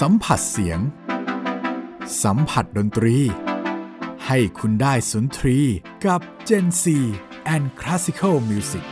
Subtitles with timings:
[0.00, 0.80] สัมผัสเสียง
[2.22, 3.16] สัมผัสดนตรี
[4.26, 5.58] ให้คุณได้สุนทรี
[6.06, 6.84] กับ Gen C
[7.54, 8.84] and Classical Music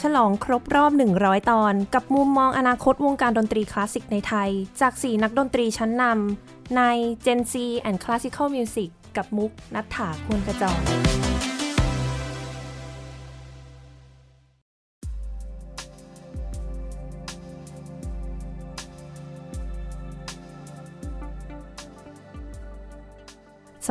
[0.00, 6.82] ฉลองครบรอบ 100 ตอน กับมุมมองอนาคตวงการดนตรีคลาสสิกในไทย จาก 4 นักดนตรีชั้นนำใน
[7.26, 7.54] Gen C
[7.88, 10.80] and Classical Music กับมุกนัฐถาควรกระจอก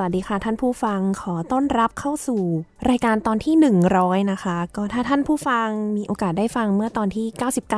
[0.01, 2.41] วัสดีค่ะท่านผู้ฟังขอต้อนรับเข้าสู่
[2.87, 3.55] รายการตอนที่
[3.93, 7.27] 100 นะคะ ก็ถ้าท่านผู้ฟังมีโอกาสได้ฟังเมื่อตอนที่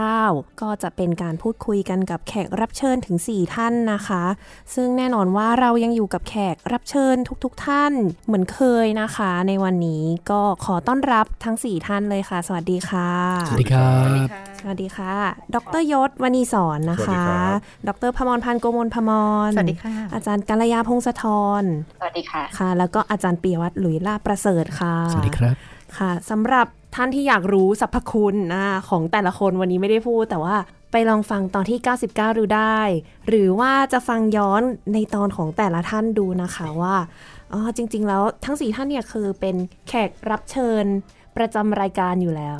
[0.04, 4.24] 99 ก็จะเป็นการพูดคุยกันกับแขกรับเชิญถึง 4 ท่านนะคะ
[4.76, 7.94] ซึ่งแน่นอนว่าเรายังอยู่กับแขกรับเชิญทุกๆทท่าน
[8.27, 13.10] เหมือนเคยนะคะ ในวันนี้ก็ขอต้อนรับทั้ง 4 ท่านเลยค่ะ สวัสดีค่ะ
[13.49, 13.94] สวัสดีครั
[14.26, 14.27] บ
[14.60, 15.16] สวัสดีค่ะ
[15.55, 17.26] ดรยศวณีสอนนะคะ
[17.88, 19.12] ดรพมรพันธ์โกมลพม
[19.48, 21.24] ร สวัสดีค่ะ อาจารย์กัลยาพงศธ
[21.62, 21.63] ร
[21.99, 25.56] สวัสดีค่ะ ค่ะ แล้วก็อาจารย์เปียวัตรหลุยลาประเสริฐค่ะสวัสดีครับ
[25.98, 30.56] ค่ะสำหรับท่านที่อยากรู้สรรพคุณนะของแต่ละคนวันนี้ไม่ได้พูด แต่ว่า
[30.92, 32.80] ไปลองฟังตอนที่ 99 ดูได้
[33.28, 34.62] หรือว่าจะฟังย้อน
[34.94, 36.96] ในตอนของแต่ละท่านดูนะคะว่า
[37.54, 39.56] อ๋อจริง ๆ แล้วทั้ง 4 ท่านเนี่ยคือเป็น
[39.88, 40.86] แขกรับเชิญ
[41.38, 42.52] ประจำรายการอยู่แล้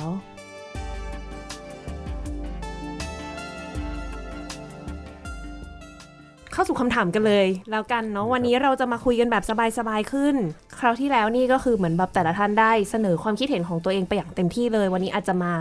[6.52, 9.44] เข้าสู่คำถามกันเลย แล้วกันเนาะวันนี้เราจะมาคุยกันแบบ
[9.78, 10.36] สบายๆขึ้น
[10.78, 15.52] คราวที่แล้วนี่ก็คือเหมือนแบบแต่ละท่านได้เสนอความคิดเห็นของตัวเองไปอย่างเต็มที่เลย วันนี้อาจจะมา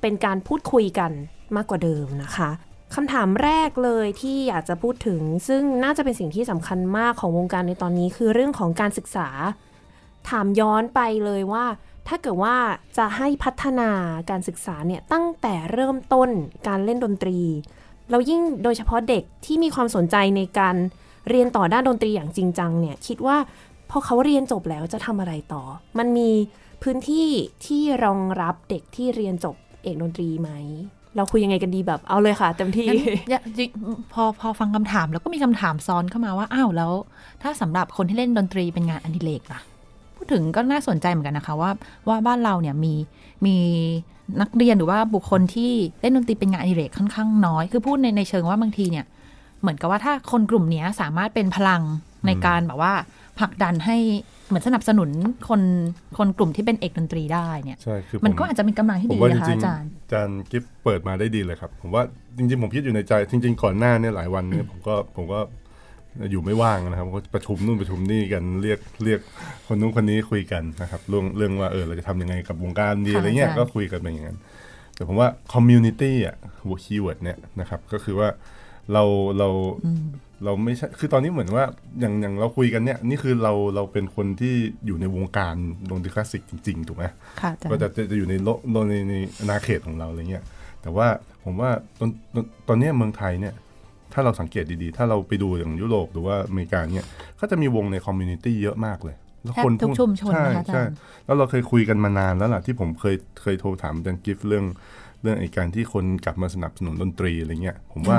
[0.00, 1.10] เป็นการพูดคุยกัน
[1.56, 2.50] มากกว่าเดิมนะคะ
[2.94, 9.28] คำถามแรกเลยที่อยากจะพูดถึง ซึ่งน่าจะเป็นสิ่งที่สำคัญมากของวงการในตอนนี้คือเรื่องของการศึกษา
[10.28, 11.64] ถามย้อนไปเลยว่า
[12.08, 12.56] ถ้าเกิดว่า
[12.98, 13.90] จะให้พัฒนา
[14.30, 16.30] การศึกษาเนี่ยตั้งแต่เริ่มต้น
[16.68, 17.38] การเล่นดนตรี
[18.10, 20.76] เรายิ่งโดยเฉพาะเด็กที่มีความสนใจในการ
[21.28, 23.36] เรียนต่อด้านดนตรีอย่างจริงจังเนี่ยคิดว่า
[23.90, 25.62] พอเขาเรียนจบแล้วจะทำอะไรต่อ
[25.98, 26.30] มันมี
[26.82, 27.28] พื้นที่
[27.66, 30.50] ที่รองรับเด็กที่เรียนจบเอกดนตรีไหม
[31.16, 33.70] เราคุยยังไงกันดีแบบเอาเลยค่ะเต็มที่งั้นอย่าจริง
[34.12, 36.92] พอพอฟังคำถามแล้วก็มีคำถามซ้อนเข้ามาว่าอ้าวแล้ว
[37.42, 39.60] ถ้าสำหรับคนที่เล่นดนตรีเป็นงานอดิเรกล่ะ
[40.18, 41.70] พูดถึงก็น่าสนใจเหมือนกันนะคะว่า
[42.08, 42.94] ว่าบ้านเราเนี่ยมี
[43.46, 43.56] มี
[44.40, 49.04] นักเรียนหรือว่าบุคคลที่เล่นดนตรีเป็นงานอดิเรกค่อนข้างน้อย คือพูดในในเชิงว่าบางทีเนี่ย
[49.60, 51.82] เหมือนกับว่าถ้าคนกลุ่มเนี้ยสามารถเป็นพลัง
[52.26, 52.92] ในการแบบว่า
[53.38, 53.96] ผลักดันให้
[54.48, 55.10] เหมือนสนับสนุน
[55.48, 55.60] คน
[56.18, 62.02] คนกลุ่มที่เป็นเอกดนตรีได้เนี่ยใช่คือมันผก็อาจจะเป็นกำลังที่ผมดีว่าจนะคะริงอาๆจารย์อาจารย์กิฟเปิดมาได้ดีเลยครับ ผมว่า
[62.36, 65.40] จริงๆ ผมคิดอยู่ในใจ จริง ๆ ก่อนหน้าเนี่ยหลายวันเนี่ยผมก็ผมก็
[66.30, 69.20] อยู่ไม่ว่างนะครับผมก็ประชุมนู่นประชุมนี่กันเรียกเรียก
[69.66, 74.38] คนนู้นคนนี้คุยกันนะครับเรื่องเรื่องว่าเออเราจะทำยังไงกับวงการดีค่ะอะไรเงี้ยอาจารย์ก็คุยกันไปอย่างนั้น
[74.94, 78.28] แต่ผมว่า community อะหัว keyword เนี่ยนะครับก็คือว่า
[78.92, 79.04] เรา
[79.38, 79.48] เรา
[80.44, 81.64] เราไม่ใช่ คือตอนนี้เหมือนว่า
[82.00, 84.54] อย่างอย่างเราคุยกันเนี่ย นี่คือเราเราเป็นคนที่
[84.86, 85.54] อยู่ในวงการ
[85.90, 87.04] ดนตรีคลาสสิกจริง ๆ ถูกไหม
[87.40, 88.58] ค่ะอาจารย์ก็จะจะจะอยู่ในโลก
[88.90, 90.44] ในในอาณาเขตของเราอะไรเงี้ย
[90.82, 91.06] แต่ว่า
[91.44, 93.54] ผมว่าตอนตอนตอนเนี้ยเมืองไทยเนี่ย
[94.18, 97.06] ถ้าเราสังเกตดีๆ ถ้าเราไปดูอย่างยุโรปหรือว่าอเมริกาเนี่ย
[97.40, 100.82] ก็จะมีวงใน community เยอะมากเลยแล้วแทบคนทุกชุมชนใช่นะคะอาจารย์ใช่
[101.26, 104.64] แล้วเราเคยคุยกันมานานแล้วล่ะที่ผมเคยเคยโทรถามอาจารย์กิฟต์เรื่อง
[105.22, 108.18] เรื่องไอ้การที่คนกลับมาสนับสนุนดนตรีอะไรเงี้ยผมว่า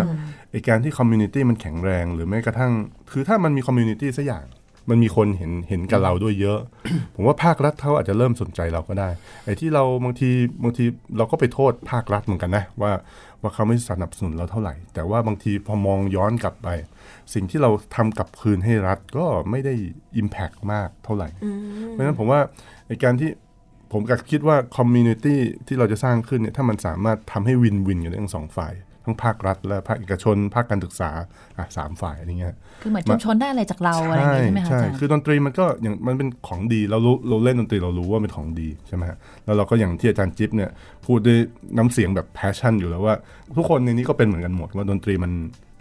[0.52, 2.72] ไอ้การที่ community มันแข็งแรง หรือแม้กระทั่ง
[3.12, 4.46] คือถ้ามันมี community สักอย่าง
[4.90, 6.60] มันมีคนเห็นเห็นกับเราด้วยเยอะ
[7.16, 9.10] ผมว่าภาครัฐเขาอาจจะเริ่มสนใจเราก็ได้
[9.46, 10.30] ไอ้ที่เราบางที
[10.64, 10.86] บางที
[11.18, 12.92] เราก็ไปโทษภาครัฐเหมือนกันนะว่า
[13.42, 16.68] ว่าเขาไม่สนับสนุนเราเท่าไหร่ แต่ว่าบางทีพอมองย้อนกลับไป
[17.34, 19.74] สิ่งที่เราทำกลับคืนให้รัฐก็ไม่ได้
[20.22, 21.30] Impact มากเท่าไหร่
[21.90, 22.40] เพราะฉะนั้นผมว่า
[22.88, 23.30] ในการที่
[23.94, 28.74] ผมก็คิดว่า community ที่เราจะสร้างขึ้นเนี่ยถ้ามันสามารถทำให้ win-win กันทั้งสองฝ่าย
[29.10, 31.10] ทั้งภาครัฐ และภาคเอกชน ภาคการศึกษา
[31.58, 40.70] อะสามฝ่ายอะไรเงี้ยคือเหมือนชุมชนได้อะไรจากเราอะไรอย่างงี้ใช่ไหมคะอาใช่จารย์คือดนตรีมันก็อย่างมันเป็นของดีเรารู้เราเล่นดนตรีเรารู้ว่าเป็นของดีใช่ไหมฮะแล้วเราก็อย่างที่อาจารย์จิ๊บเนี่ย
[41.06, 41.38] พูดด้วย
[41.78, 43.16] น้ำเสียงแบบ passion อยู่แล้วว่า
[43.58, 45.32] ทุกคนในนี้ก็เป็นเหมือนกันหมดว่าดนตรีมัน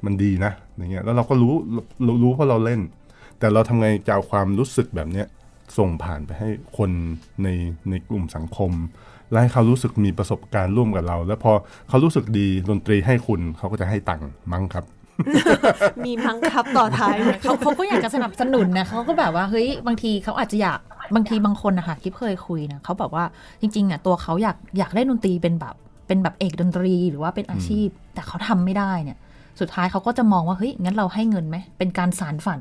[0.06, 1.54] มันดีนะอย่างเงี้ยแล้วเราก็รู้
[2.06, 2.80] รู้รู้เพราะเราเล่น
[3.38, 5.26] แต่เราทำไงจะเอาความรู้สึกแบบเนี้ย
[5.78, 6.90] ส่งผ่านไปให้คน
[7.42, 7.48] ใน
[7.90, 8.72] ในกลุ่มสังคม
[9.30, 11.52] และให้เขารู้สึกมีประสบการณ์ร่วมกับเรา แล้วพอ
[11.88, 14.84] เขารู้สึกดีดนตรีให้คุณเขาก็จะให้ตังค์มั้งครับ
[16.04, 20.78] มีมังคับต่อท้ายไหมเขาเขาก็อยากจะสนับสนุนนะเขาก็แบบว่าเฮ้ยบางทีเขาอาจจะอยาก
[21.14, 23.24] บางทีบางคนนะคะกิ๊บเคยคุยนะเขาแบบว่า
[23.60, 25.74] จริงๆอะตัวเขาอยากอยากเล่นดนตรีเป็นแบบ
[26.06, 29.18] เป็นแบบเอกดนตรีหรือว่าเป็นอาชีพ แต่เขาทำไม่ได้เนี่ย
[29.60, 32.60] สุดท้ายเขาก็จะมองว่าเฮ้ยงั้นเราให้เงินไหมเป็นการสารฝัน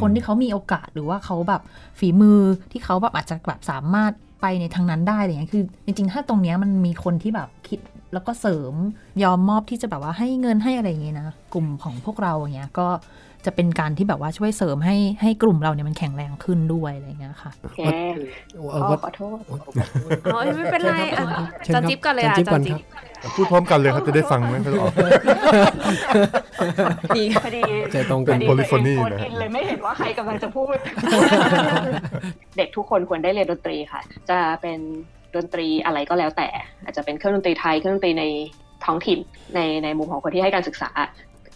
[0.00, 1.62] คนที่เขามีโอกาสหรือว่าเขาแบบ
[1.98, 2.40] ฝีมือ
[2.72, 7.80] ที่เขาแบบอาจจะแบบสามารถ ไปในทางนั้นได้อะไรเงี้ยคือ จริงๆ ถ้าตรงเนี้ยมันมีคนที่แบบคิด
[8.12, 8.74] แล้วก็เสริม
[9.22, 12.88] ยอมมอบที่จะแบบว่าให้เงินให้อะไรอย่างเงี้ยนะ กลุ่มของพวกเราอย่างเงี้ยก็
[13.48, 19.38] จะเป็นการที่แบบว่าช่วยเสริมให้ให้กลุ่มเราเนี่ยมันแข็งแรงขึ้นด้วยอะไรอย่างเงี้ยค่ะโอเคเอออ๋อว่าขอโทษ
[20.34, 21.26] อ๋อไม่เป็นไรอะ
[21.64, 22.74] เชิญจันครับจิ๊บก่อนเลยจัอะนจิ๊บจัก่อนนจิ๊
[23.22, 24.92] ครับบพูดพร้อมกันเลยครับจะได้ฟังไหมครับออก
[27.16, 27.62] ดีพอดี
[27.92, 30.76] ใจตรงเป็กันน polyphony ตัวเองโฟนนะอินเลยไม่เห็นว่าใครกำลังจะพูด
[32.56, 34.78] เด็กทุกคนควรได้เรียนดนตรีค่ะ จะเป็น
[35.36, 36.48] ดนตรีอะไรก็แล้วแต่
[36.84, 38.24] อาจจะเป็นเครื่องดนตรีไทยเครื่องดนตรีใน
[38.84, 39.18] ท้องถิ่น
[39.54, 40.90] ในในมุมของคนที่ให้การศึกษา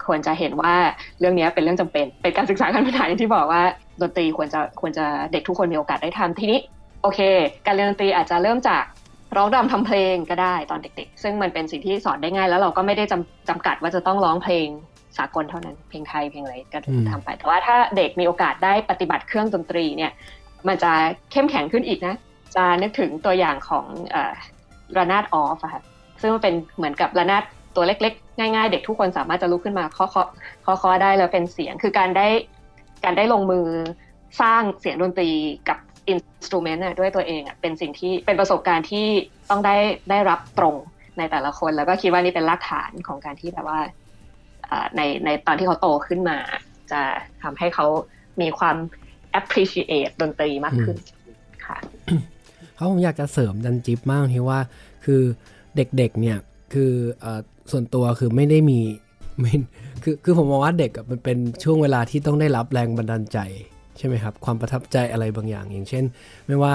[0.06, 0.74] ควรจะเห็นว่า
[1.20, 3.62] เรื่องนี้เป็นเรื่องจำเป็น เป็นการศึกษาขั้นพื้นฐานอย่างที่บอกว่า
[4.00, 6.58] ดนตรีควรจะควรจะเด็กทุกคนมีโอกาสได้ทำทีนี้
[7.02, 7.20] โอเค
[7.66, 8.84] การเรียนดนตรีอาจจะเริ่มจาก
[9.36, 14.68] ร้องรำทำเพลงก็ได้ตอนเด็กๆ ซึ่งมันเป็นสิ่งที่สอนได้ง่าย แล้วเราก็ไม่ได้จำจำกัดว่าจะต้องร้องเพลง
[15.18, 20.12] สากลเท่านั้น เพลงไทยเพลงอะไรก็อืมทำไป แต่ว่าถ้าเด็กมีโอกาสได้ปฏิบัติเครื่องดนตรีเนี่ย
[20.68, 20.92] มันจะ
[21.32, 22.14] เข้มแข็งขึ้นอีกนะ
[22.54, 24.32] จะนึกถึงตัวอย่างของเอ่อ
[24.96, 25.82] ระนาดออฟอะค่ะ
[26.20, 27.44] ซึ่งมันเป็นเหมือนกับระนาด
[27.76, 30.28] ตัวเล็กๆ ง่าย ๆ เด็กทุกคนสามารถจะลุกขึ้นมาเคาะเคาะ
[30.62, 32.28] เคาะเคาะได้แล้วเป็นเสียง คือการได้
[33.04, 33.66] การได้ลงมือ
[34.40, 35.30] สร้างเสียงดนตรี
[35.68, 35.78] กับ
[36.08, 39.06] อินสตูเมนต์ด้วยตัวเองอะเป็นสิ่งที่เป็นประสบการณ์ที่
[39.50, 39.76] ต้องได้
[40.10, 40.76] ได้รับตรง
[41.18, 43.80] ในแต่ละคน แล้วก็คิดว่านี่เป็นรากฐานของการที่แบบว่า
[44.70, 46.38] อ่าในในตอนที่เขาโตขึ้นมา
[46.92, 47.00] จะ
[47.42, 47.86] ทำให้เขา
[48.40, 48.76] มีความ
[49.40, 50.96] appreciate ดนตรีมากขึ้น
[51.66, 51.78] ค่ะ
[52.76, 54.60] เขาผมอยากจะเสริมจันจิ๊บมากที่ว่า
[55.04, 55.22] คือ
[55.76, 56.38] เด็กๆเนี่ย
[56.74, 57.40] คือเออ
[57.72, 58.80] ส่วนตัวคือไม่ได้มี
[59.40, 59.52] ไม่
[60.02, 63.38] คือคือผมมองว่าเด็กอะมันเป็นช่วงเวลาที่ต้องได้รับแรงบันดาลใจ
[63.98, 66.04] ใช่ไหมครับ ความประทับใจอะไรบางอย่าง อย่างเช่น
[66.46, 66.72] ไม่ว่า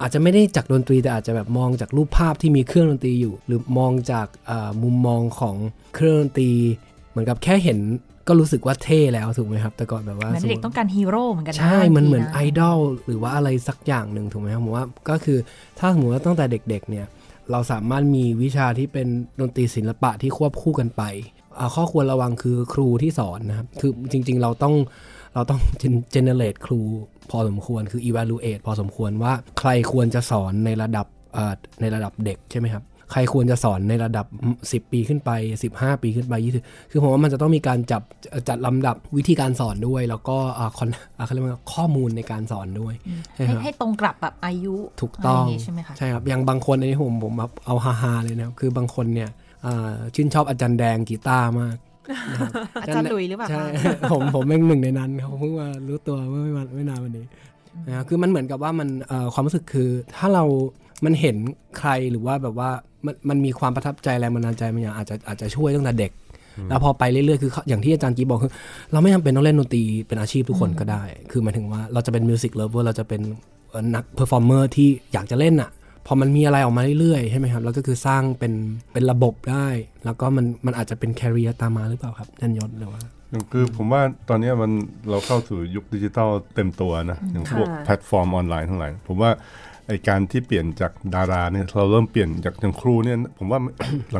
[0.00, 5.56] อาจจะไม่ได้จากดนตรีแต่อาจจะแบบมองจากรูปภาพที่มีเครื่องดนตรีอยู่ หรือมองจากเอ่อมุมมองของ
[5.94, 6.50] เครื่องดนตรี
[7.10, 7.78] เหมือนกับแค่เห็น
[8.28, 15.38] ก็รู้สึกว่าเท่แล้วถูกไหมครับ แต่ก่อนแบบว่าเหมือนสมเด็มุกติต้องการฮีโร่เหมือนกันนะใช่ มันเหมือนบางทีะไอดอลหรือว่าอะไรสักอย่างหนึ่งถูกไหมครับผมว่าก็คือ
[15.78, 17.06] ถ้าสมมติว่าตั้งแต่เด็ก ๆ เนี่ย
[17.52, 19.08] เราสามารถมีวิชาที่เป็น
[19.40, 21.02] ดนตรีศิลปะที่ควบคู่กันไป
[21.74, 24.74] ข้อควรระวังคือครูที่สอนนะครับ คือจริง ๆ เราต้อง
[25.34, 25.60] เราต้อง
[26.12, 26.80] เจเนเรตครู
[27.30, 31.06] พอสมควรคือ evaluate พอสมควรว่าใครควรจะสอนในระดับ
[31.80, 34.26] ในระดับเด็กใช่ไหมครับ ใครควรจะสอนในระดับ
[34.86, 35.30] 10 ปีขึ้นไป
[35.68, 36.34] 15 ปีขึ้นไป
[36.64, 38.02] 20คือผมว่ามันจะต้องมีการจับ
[38.48, 42.94] จัดลำดับวิธีการสอนด้วย แล้วก็อ่าคอนอ่าเขาเรียกว่าข้อมูลในการสอนด้วย
[43.34, 49.30] ใช่คให้รับให้ตรงกับแบบอายุถูกต้องะไรย่างี้ใช่ไหมคะใช่ครับอย่างบางคนอันนี้ผมผมแบบเอาฮาๆเลยนะครับคือบางคนเนี่ย
[49.66, 51.76] อ่าชื่นชอบอาจารย์แดงกีตาร์มาก
[52.30, 52.52] นะครับ
[52.82, 57.26] อาจารย์หลุยหรือเปล่าใช่คะผมผมเป็นหนึ่งในนั้นครับผมเพิ่งมารู้ตัวเมื่อไม่มาไม่นานวันนี้
[57.86, 60.44] นะครับคือมันเหมือนกับว่ามันเอ่อความรู้สึกคือถ้าเรา
[61.04, 61.36] มันเห็น
[61.78, 62.70] ใครหรือว่าแบบว่า
[63.06, 66.12] มันมันมีความประทับใจแรงบันดาลใจมันอย่างอาจจะอาจจะช่วยตั้งแต่เด็ก
[66.68, 68.52] แล้วพอไปเรื่อยๆคือเขาอย่างที่อาจารย์กีบอกคือ
[68.92, 73.20] เราไม่จำเป็นต้องเล่นดนตรีเป็นอาชีพทุกคนก็ได้ คือหมายถึงว่าเราจะเป็น music lover เราจะเป็น
[73.70, 75.70] เอ่อนัก performer ที่อยากจะเล่นอะ
[76.06, 78.52] พอมันมีอะไรออกมาเรื่อยๆใช่ไหมครับแล้วก็คือสร้างเป็น
[78.92, 79.66] เป็นระบบได้
[80.04, 83.02] แล้วก็มันมันอาจจะเป็น career ตามมาหรือเปล่าครับนันยศหรือว่า
[83.52, 84.72] คือผมว่าตอนนี้มัน
[85.10, 89.30] เราเข้าสู่ยุคดิจิตอลเต็มตัวนะอย่างพวกค่ะแพลตฟอร์มออนไลน์ทั้งหลายผมว่า
[89.88, 93.60] ไอการที่เปลี่ยนจากดาราเนี่ยเราเริ่มเปลี่ยนจากอย่างครูเนี่ยผมว่า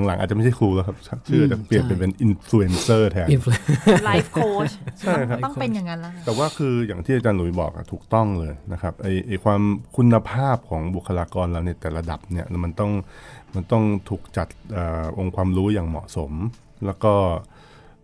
[0.06, 0.96] หลังๆ อาจจะไม่ใช่ครูแล้วครับ
[1.28, 3.28] ชื่ออาจจะเปลี่ยนเป็นเป็นอินฟลูเอนเซอร์แทน
[4.06, 4.70] ไลฟ์โค้ช
[5.00, 9.60] ใช่ครับต้องเป็นอย่างนั้นแล้วแต่ว่าคืออย่างที่อาจารย์หลุยบอกอะถูกต้องเลยนะครับไอไอความ
[9.96, 12.92] คุณภาพของบุคลากรเราในแต่ละระดับเนี่ยมันต้อง
[13.54, 16.32] มันต้องถูกจัดเออองค์ความรู้อย่างเหมาะสม
[16.86, 17.12] แล้วก็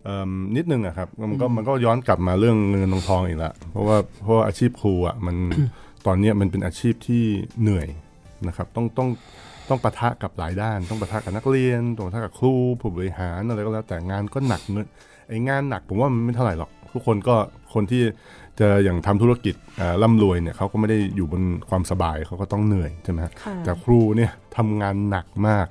[0.03, 5.35] เอิ่มนิดนึงอะครับมันก็มันก็ย้อนกลับมาเรื่องเงินทองทองอีกละเพราะว่าเพราะว่าอาชีพครูอะมัน
[6.05, 7.23] ตอนเนี้ยมันเป็นอาชีพที่
[7.61, 7.87] เหนื่อย
[8.47, 9.09] นะครับต้องต้อง
[9.69, 14.85] ต้องปะทะกับหลายด้าน ต้องปะทะกับนักเรียนต้องปะทะกับครูผู้บริหารอะไรก็แล้วแต่งานก็หนักเงิน
[15.29, 17.35] ไอ้งานหนักผมว่ามันไม่เท่าไหร่หรอก ทุกคนก็
[17.73, 18.03] คนที่
[18.59, 25.67] จะอย่างทำธุรกิจเอ่อร่ำรวยเนี่ยเขาก็ไม่ได้อยู่บนความสบายเขาก็ต้องเหนื่อยใช่ไหมฮะค่ะแต่ครูเนี่ยทำงานหนักมาก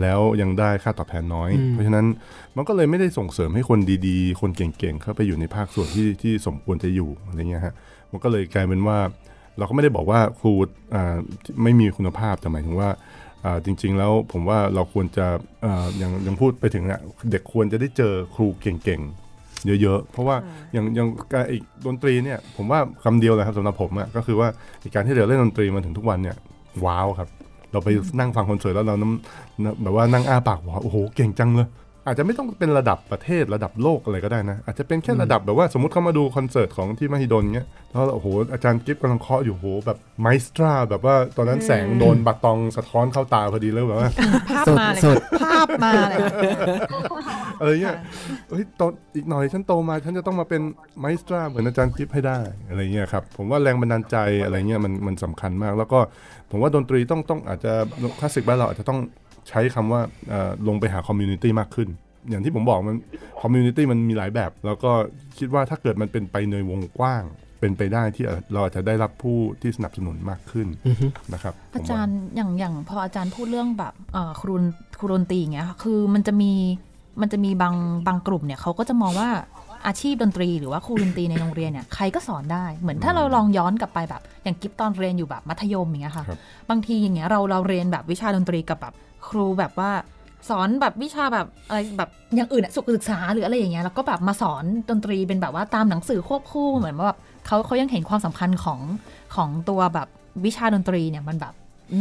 [0.00, 2.06] แล้วยังได้ค่าตอบแทนน้อยอืมเพราะฉะนั้น
[2.56, 3.78] มันก็เลยไม่ได้ส่งเสริมให้คน
[4.08, 7.74] ดีๆ คนเก่งๆเข้าไปอยู่ในภาคส่วนที่ที่สมควรจะอยู่อะไรเงี้ยฮะ
[8.10, 8.98] มันก็เลยกลายเป็นว่า
[9.58, 10.52] เราก็ไม่ได้บอกว่าครู
[10.94, 11.16] อ่า
[11.62, 12.90] ไม่มีคุณภาพแต่หมายถึงว่า
[13.44, 15.26] อ่าจริง ๆ แล้วผมว่าเราควรจะ
[15.64, 20.36] อ่าอย่างอย่างพูดไปถึงเนี่ยเด็กควรจะได้เจอครูเก่งๆ เยอะๆ เพราะว่า
[20.72, 24.48] อย่างอย่างการอีกดนตรีเนี่ยผมว่าคำเดียวเลยครับสำหรับผมอะก็คือว่า
[24.82, 26.36] อีกการที่เราเล่นดนตรีมาถึงทุกวันเนี่ย
[26.84, 27.28] ว้าวครับ
[27.72, 31.68] เราไปนั่งฟังคอนเสิร์ตแล้วเราน้ำน้ำแบบว่านั่งอ้าปากว้าวโอ้โหเก่งจังเลย
[32.06, 44.10] อาจจะไม่ต้องเป็นระดับประเทศระดับโลกอะไรก็ได้นะ อาจจะเป็นแค่ระดับแบบว่าสมมติเขามาดูคอนเสิร์ตของที่มหิดลเงี้ยแล้วโอ้โหอาจารย์กิฟต์กำลังเคาะอยู่โอ้โหแบบไมสตราแบบว่าตอนนั้นแสงโดนบัตตองสะท้อนเข้าตาพอดีแล้วแบบว่า
[44.48, 46.18] ภาพสดมาเลยสดภาพมาเลย
[47.60, 47.96] อะไรเงี้ย
[48.50, 50.62] เฮ้ยตอนอีกหน่อยฉันโตมาฉันจะต้องมาเป็น
[50.98, 55.98] ไมสตราเหมือนอาจารย์กิฟต์ให้ได้อะไรเงี้ยครับผมว่าแรงบันดาลใจอะไรเงี้ยมันมันสำคัญมาก แล้วก็
[56.50, 57.72] ผมว่าดนตรีต้องต้องอาจจะ
[58.20, 58.98] คลาสสิกบ้านเราอาจจะต้อง
[59.48, 61.88] ใช้คำว่าเอ่อลงไปหา community มากขึ้น
[62.28, 62.96] อย่างที่ผมบอกมัน
[63.40, 64.90] community มันมีหลายแบบ แล้วก็
[65.38, 67.24] คิดว่าถ้าเกิดมันเป็นไปในวงกว้าง
[67.60, 70.66] เป็นไปได้ที่เราอาจจะได้รับผู้ที่สนับสนุนมากขึ้น
[71.32, 74.54] นะครับผมอาว่าจารย์อย่างอย่างพออาจารย์พูดเรื่องแบบเอ่อครู
[74.98, 76.52] ครูดนตรีอย่างเงี้ยค่ะคือมันจะมี
[77.20, 77.74] มันจะมีบาง
[78.06, 79.28] บางกลุ่มเนี่ยเขาก็จะมองว่า
[79.86, 86.38] อาชีพดนตรีหรือว่าครูดนตรีในโรงเรียนเนี่ยใครก็สอนได้เหมือนถ้าเราลองย้อนกลับไปแบบ อย่างกิฟตอนเรียนอยู่แบบมัธยมอย่างเงี้ยค่ะครับ
[86.70, 88.94] บางทีอย่างเงี้ยเราเราเรียนแบบวิชาดนตรีกับแบบ
[89.28, 89.90] ครูแบบว่า
[90.48, 98.80] สอนแบบวิชาแบบอะไรแบบอย่างอื่นอะสุขศึกษาหรืออะไรอย่างเงี้ยแล้วก็แบบมาสอนดนตรีเป็นแบบว่าตามหนังสือควบคู่เหมือนว่าแบบเขาเขายังเห็นความสำคัญของ
[99.36, 100.08] ของตัวแบบ
[100.44, 101.54] วิชาดนตรีเนี่ยมันแบบ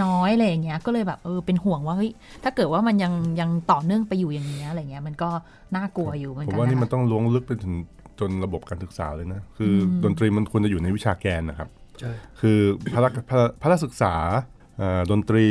[0.03, 2.11] น้อยอะไรอย่างเงี้ยก็เลยแบบเออเป็นห่วงว่าเฮ้ย
[2.43, 5.29] ถ้าเกิดว่ามันยังยังต่อเนื่องไปอยู่อย่างเงี้ยอะไรเงี้ยมันก็
[5.75, 7.73] น่ากลัวอยู่เหมือนผมกันว่านี่นะคะมันต้องล้วงลึกไปถึง
[8.19, 12.59] จนระบบการศึกษาเลยนะคืออดนตรีมันควรจะอยู่ในวิชาแกนนะครับใช่คือ
[12.93, 14.54] พละพละพละศึกษาเอ่อ
[15.11, 15.45] ดนตรี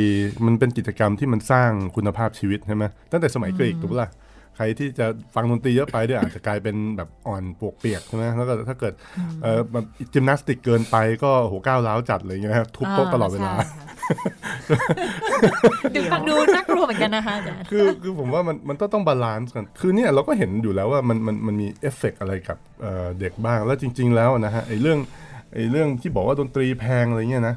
[0.45, 4.09] มันเป็นกิจกรรมที่มันสร้างคุณภาพชีวิตใช่ไหมตั้งแต่สมัยกรีกถูกปะล่ะ
[4.57, 5.05] ใครที่จะ
[5.35, 8.93] ฟังดนตรีเยอะไปเนี่ยอาจจะกลายเป็นแบบอ่อนปวกเปียกใช่ไหมแล้วก็ถ้าเกิด
[9.41, 13.53] เออแบบจิมนาสติกเกินไปก็โหก้าวร้าวจัดเลยางเงี้ยนะครับทุบโต๊ะตลอดเวลา
[15.91, 24.99] ใช่ค่ะดูฟังดูน่ากลัวเหมือนกันนะคะอาจารย์คือคือผมว่ามันมันต้องต้อง balance กัน คือเนี่ยเราก็เห็นอยู่แล้วว่ามันมันมันมีเอฟเฟกต์อะไรกับเอ่อเด็กบ้างแล้วจริง ๆ แล้วนะฮะไอ้เรื่อง
[25.53, 27.55] ไอ้เรื่องที่บอกว่าดนตรีแพงอะไรเงี้ยนะ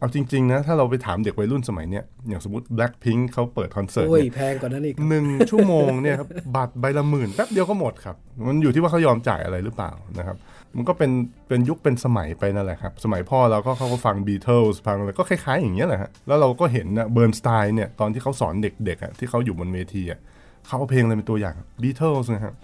[0.00, 8.16] เอาจริง ๆ นะ ถ้าเราไปถามเด็กวัยรุ่นสมัยเนี้ยอย่างสมมติ Blackpink เขาเปิดคอนเสิร์ตโอ้ยเนี่ยแพงกว่านั้นอีกหนึ่งชั่วโมงเนี่ยครับบัตรใบละหมื่นแป๊บเดียวก็หมดครับ
[8.48, 10.36] มันอยู่ที่ว่าเขายอมจ่ายอะไรหรือเปล่านะครับ
[10.76, 11.10] มันก็เป็น
[11.48, 20.20] เป็นยุคเป็นสมัยไปนั่นแหละครับ สมัยพ่อเราก็เขาก็ฟัง Beatles ฟังอะไรก็คล้าย ๆ อย่างเงี้ยแหละฮะแล้วเราก็เห็นนะเบิร์นสไตน์เนี่ยตอนที่เขาสอนเด็กๆอะที่เขาอยู่บนเวทีอะ
[20.66, 22.54] เขาเอาเพลงอะไรเป็นตัวอย่าง Beatles นะครับ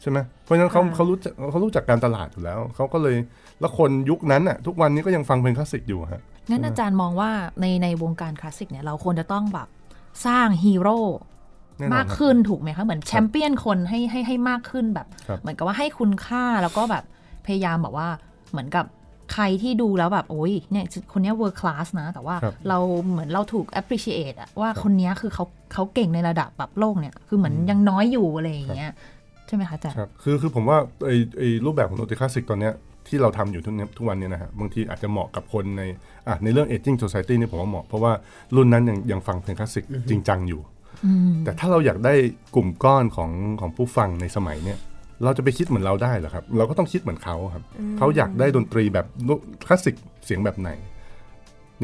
[0.00, 3.16] ใช่ไหมเพราะฉะนั้นเขาเขารู้จักเขารู้จักการตลาดอยู่แล้ว เขาก็เลย
[3.60, 7.30] แล้วคนยุคนั้นอะทุกวันนี้ก็ยังฟังเพลงคลาสสิกอยู่ฮะ งั้นอาจารย์มองว่า
[7.60, 9.68] ในในวงการคลาสสิกเนี่ยเราควรจะต้องแบบ
[10.26, 10.98] สร้างฮีโร่
[11.78, 17.04] แน่นอนครับมากขึ้นถูกไหมคะเหมือนแชมเปี้ยนคนให้ให้ให้มากขึ้นแบบครับเหมือนกับว่าให้คุณค่าแล้วก็แบบ
[17.46, 18.08] พยายามแบบว่า
[18.52, 18.86] เหมือนกับ
[19.32, 28.92] ใครที่ดูแล้วแบบโอ้ยเนี่ยคนเนี้ย world class นะ แต่ว่าครับเราเหมือนเราถูก appreciate อะว่าคนเนี้ยคือเขาเขาเก่งในระดับแบบโลกเนี่ยคือเหมือนยังน้อยอยู่อะไรอย่างเงี้ย
[29.46, 32.74] ใช่ไหมคะอาจารย์ครับคือคือผมว่าไอไอรูปแบบของดนตรีคลาสสิกตอนเนี้ย
[33.12, 35.82] ที่เราทำอยู่ทุกเนี้ยทุกวันเนี่ยนะฮะบางทีอาจจะเหมาะกับคนใน
[36.28, 38.12] อะในเรื่อง aging society เนี่ยผมว่าเหมาะ เพราะว่า
[38.56, 40.60] รุ่นนั้นยังยังฟังเพลงคลาสสิกจริงจังอยู่
[41.44, 42.14] แต่ถ้าเราอยากได้
[42.54, 44.78] กลุ่มก้อนของของผู้ฟังในสมัยเนี่ย
[45.24, 47.64] เราจะไปคิดเหมือนเราได้เหรอครับ เราก็ต้องคิดเหมือนเขาครับ
[47.98, 49.06] เขาอยากได้ดนตรีแบบ
[49.66, 50.70] คลาสสิกเสียงแบบไหน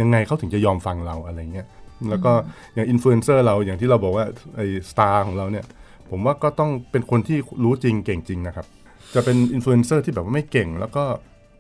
[0.01, 1.67] ยังไงเขาถึงจะยอมฟังเราอะไรเงี้ย
[2.11, 2.33] แล้วก็
[2.75, 5.65] อย่างอินฟลูเอนเซอร์เราอย่างที่เราบอกว่าไอ้ star ของเราเนี่ย
[6.11, 8.67] ผมว่าก็ต้องเป็นคนที่รู้จริงเก่งจริงนะครับ
[9.15, 11.05] จะเป็นอินฟลูเอนเซอร์ที่แบบว่าไม่เก่ง แล้วก็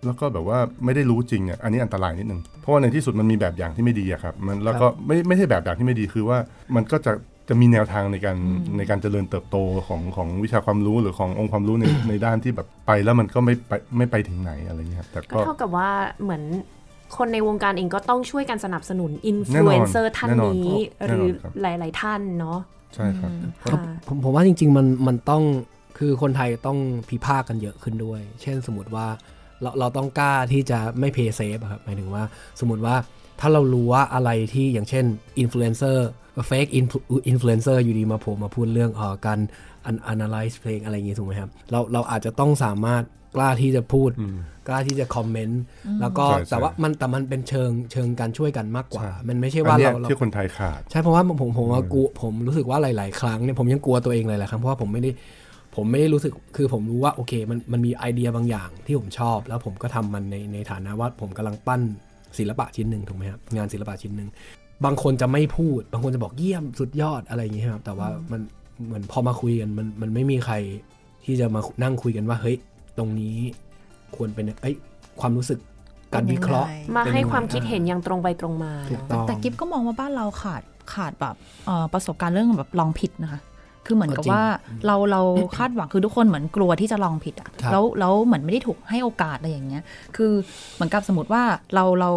[0.06, 6.38] แล้วก็แบบว่าไม่ได้รู้จริงอะอันนี้อันตรายนิดนึง เพราะว่าในที่สุดมันมีแบบอย่างที่ไม่ดีอะครับมันแล้วก็ไม่ไม่ใช่แบบอย่างที่ไม่ดีคือว่า
[6.76, 7.12] มันก็จะ
[7.48, 8.36] จะมีแนวทางในการ
[8.76, 9.56] ในการเจริญเติบโต
[9.88, 15.90] ของของวิชาความรู้หรือขององค์ความรู้ในในด้านที่แบบไปแล้วมันก็ไม่ไปไม่ไปถึงไหนอะไรเงี้ยครับแต่ก็ก็เท่ากับว่า
[16.22, 16.42] เหมือน
[17.16, 22.58] คนในวงการเองก็ต้องช่วยกันสนับสนุนอินฟลูเอนเซอร์แน่นอนท่านนี้แน่นอนครับหรือแน่นอนครับหลาย ๆ ท่านเนาะ
[22.94, 23.30] ใช่ครับ
[23.62, 25.42] ค่ะผมผมว่าจริง ๆ มันมันต้อง
[25.98, 29.06] คือคนไทยต้องวิพากษ์กันเยอะขึ้นด้วย เช่นสมมติว่า
[29.62, 32.24] เราเราต้องกล้าที่จะไม่ play safe ครับ หมายถึงว่า
[32.60, 32.96] สมมติว่า
[33.40, 35.04] ถ้าเรารู้ว่าอะไรที่อย่างเช่น
[35.38, 36.08] อินฟลูเอนเซอร์
[36.46, 39.38] fake influencer อยู่ดีมาโผล่มาพูดเรื่องเออการ
[40.12, 43.02] analyze เพลงอะไรอย่างงี้ถูกไหมครับ เราเราอาจจะต้องสามารถ
[43.36, 44.10] กล้าที่จะพูด
[44.68, 45.62] กล้าที่จะคอมเมนต์
[46.00, 55.10] แล้วก็ใช่ใช่แต่ว่ามันแต่มันเป็นเชิงเชิงการช่วยกันมากกว่าใช่มันไม่ใช่อัว่านเนี้ยเราเราที่คนไทยขาด ใช่เพราะว่าผมผมว่ากลัวผมรู้สึกว่าหลาย ๆ ครั้งเนี่ยผมยังกลัวตัวเองหลายๆครั้งเพราะว่าผมไม่ได้
[55.78, 61.82] ผมไม่ได้รู้สึกคือผมรู้ว่าโอเคมันมันมีไอเดียบางอย่างที่ผมชอบ แล้วผมก็ทำมันในในฐานะว่าผมกำลังปั้น
[62.38, 64.28] ศิลปะชิ้นหนึ่งถูกไหมครับงานศิลปะชิ้นหนึ่ง
[64.84, 68.40] บางคนจะไม่พูด บางคนจะบอกเยี่ยมสุดยอดอะไรอย่างเงี้ยครับแต่ว่ามัน
[68.86, 70.54] เหมือนพอมาคุยกันมันมันไม่มีใคร
[71.24, 72.56] ที่จะมานั่งคุยกันว่าเฮ้ย
[72.98, 73.36] ตรงนี้
[74.16, 74.76] ควรเป็นเอ้ย
[75.20, 75.58] ความรู้สึก
[76.14, 80.62] การวิเคราะห์มาให้เป็นยังไงความคิดเห็นอย่างตรงไปตรงมาถูกเนาะต้องแต่กิฟก็มองว่าบ้านเราขาด
[80.94, 83.40] ขาดแบบเอ่อประสบการณ์เรื่องแบบลองผิดนะคะ
[83.86, 84.44] คือเหมือนกับจริงว่า
[84.86, 85.22] เราเรา
[85.56, 89.82] คาดหวังคือทุกคนเหมือนกลัวที่จะลองผิดอะครับแล้วแล้วเหมือนไม่ได้ถูกให้โอกาสอะไรอย่างเงี้ย
[90.16, 90.32] คือ
[90.74, 91.42] เหมือนกับสมมติว่า
[91.74, 92.10] เราเรา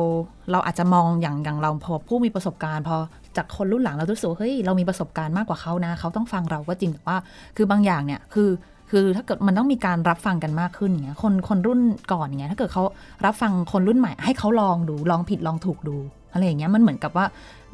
[0.51, 2.97] เราอาจจะมองอย่างอย่างเราพอผู้มีประสบการณ์พอ
[3.37, 7.17] จากคนรุ่นหลังเรารู้สึกว่าเฮ้ยเรามีประสบการณ์มากกว่าเขานะเขาต้องฟังเราก็จริงแต่ว่า
[7.57, 8.49] คือบางอย่างเนี่ยคือ
[8.91, 11.79] คือถ้าเกิดมันต้องมีการรับฟังกันมากขึ้นอย่างเงี้ยคนคนรุ่น
[12.13, 12.83] ก่อนอย่างเงี้ยถ้าเกิดเขา
[13.25, 15.97] รับฟังคนรุ่นใหม่ ให้เขาลองดูลองผิดลองถูกดู
[16.33, 17.25] อะไรอย่างเงี้ยมันเหมือนกับว่า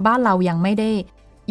[0.05, 0.89] บ้านเรายังไม่ได้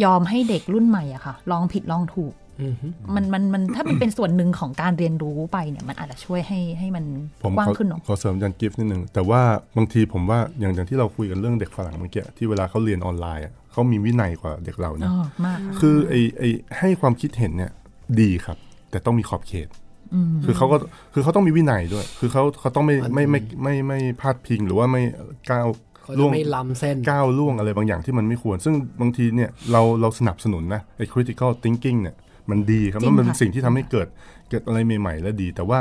[0.03, 7.05] ยอมให้เด็กรุ่นใหม่อะค่ะ ลองผิดลองถูกอือฮึมันมันมันถ้ามันเป็นส่วนหนึ่งของการเรียนรู้ไปเนี่ยมันอาจจะช่วยให้ให้มัน
[7.43, 9.41] ผมกว้างขอขึ้นเนาะขอเสริมอาจันกิฟต์นิดนึงแต่ว่า
[9.77, 16.43] บางทีผมว่าอย่างอย่างที่เราคุยกันเรื่องเด็กฝรั่งเมื่อกี้ที่เวลาเขาเรียนออนไลน์อะเขามีวินัยกว่าเด็กเรานะอ๋อมากค่ะคือไอไอ
[16.79, 17.71] ให้ความคิดเห็นเนี่ย
[18.19, 18.57] ดีครับ
[18.91, 19.67] แต่ต้องมีขอบเขต
[20.13, 20.77] อืมคือเขาก็
[21.13, 25.03] คือเขาต้องมีวินัยด้วย คือเขาเขาต้องไม่อันไม่ไม่ไม่ไม่พลาดพิงหรือว่าไม่
[25.49, 25.67] ก้าว
[26.07, 32.15] เขาจะไม่ล้ำเส้นก้าวล่วงอะไรบางอย่างที่มันไม่ควร ซึ่งบางทีเนี่ยเราเราสนับสนุนนะไอ้ critical thinking เนี่ย
[32.49, 34.07] มันดีครับจริแล้วงมันเป็นค่ะสิ่งที่ทำให้เกิด
[34.49, 35.79] เกิดอะไรใหม่ๆและดี แต่ว่า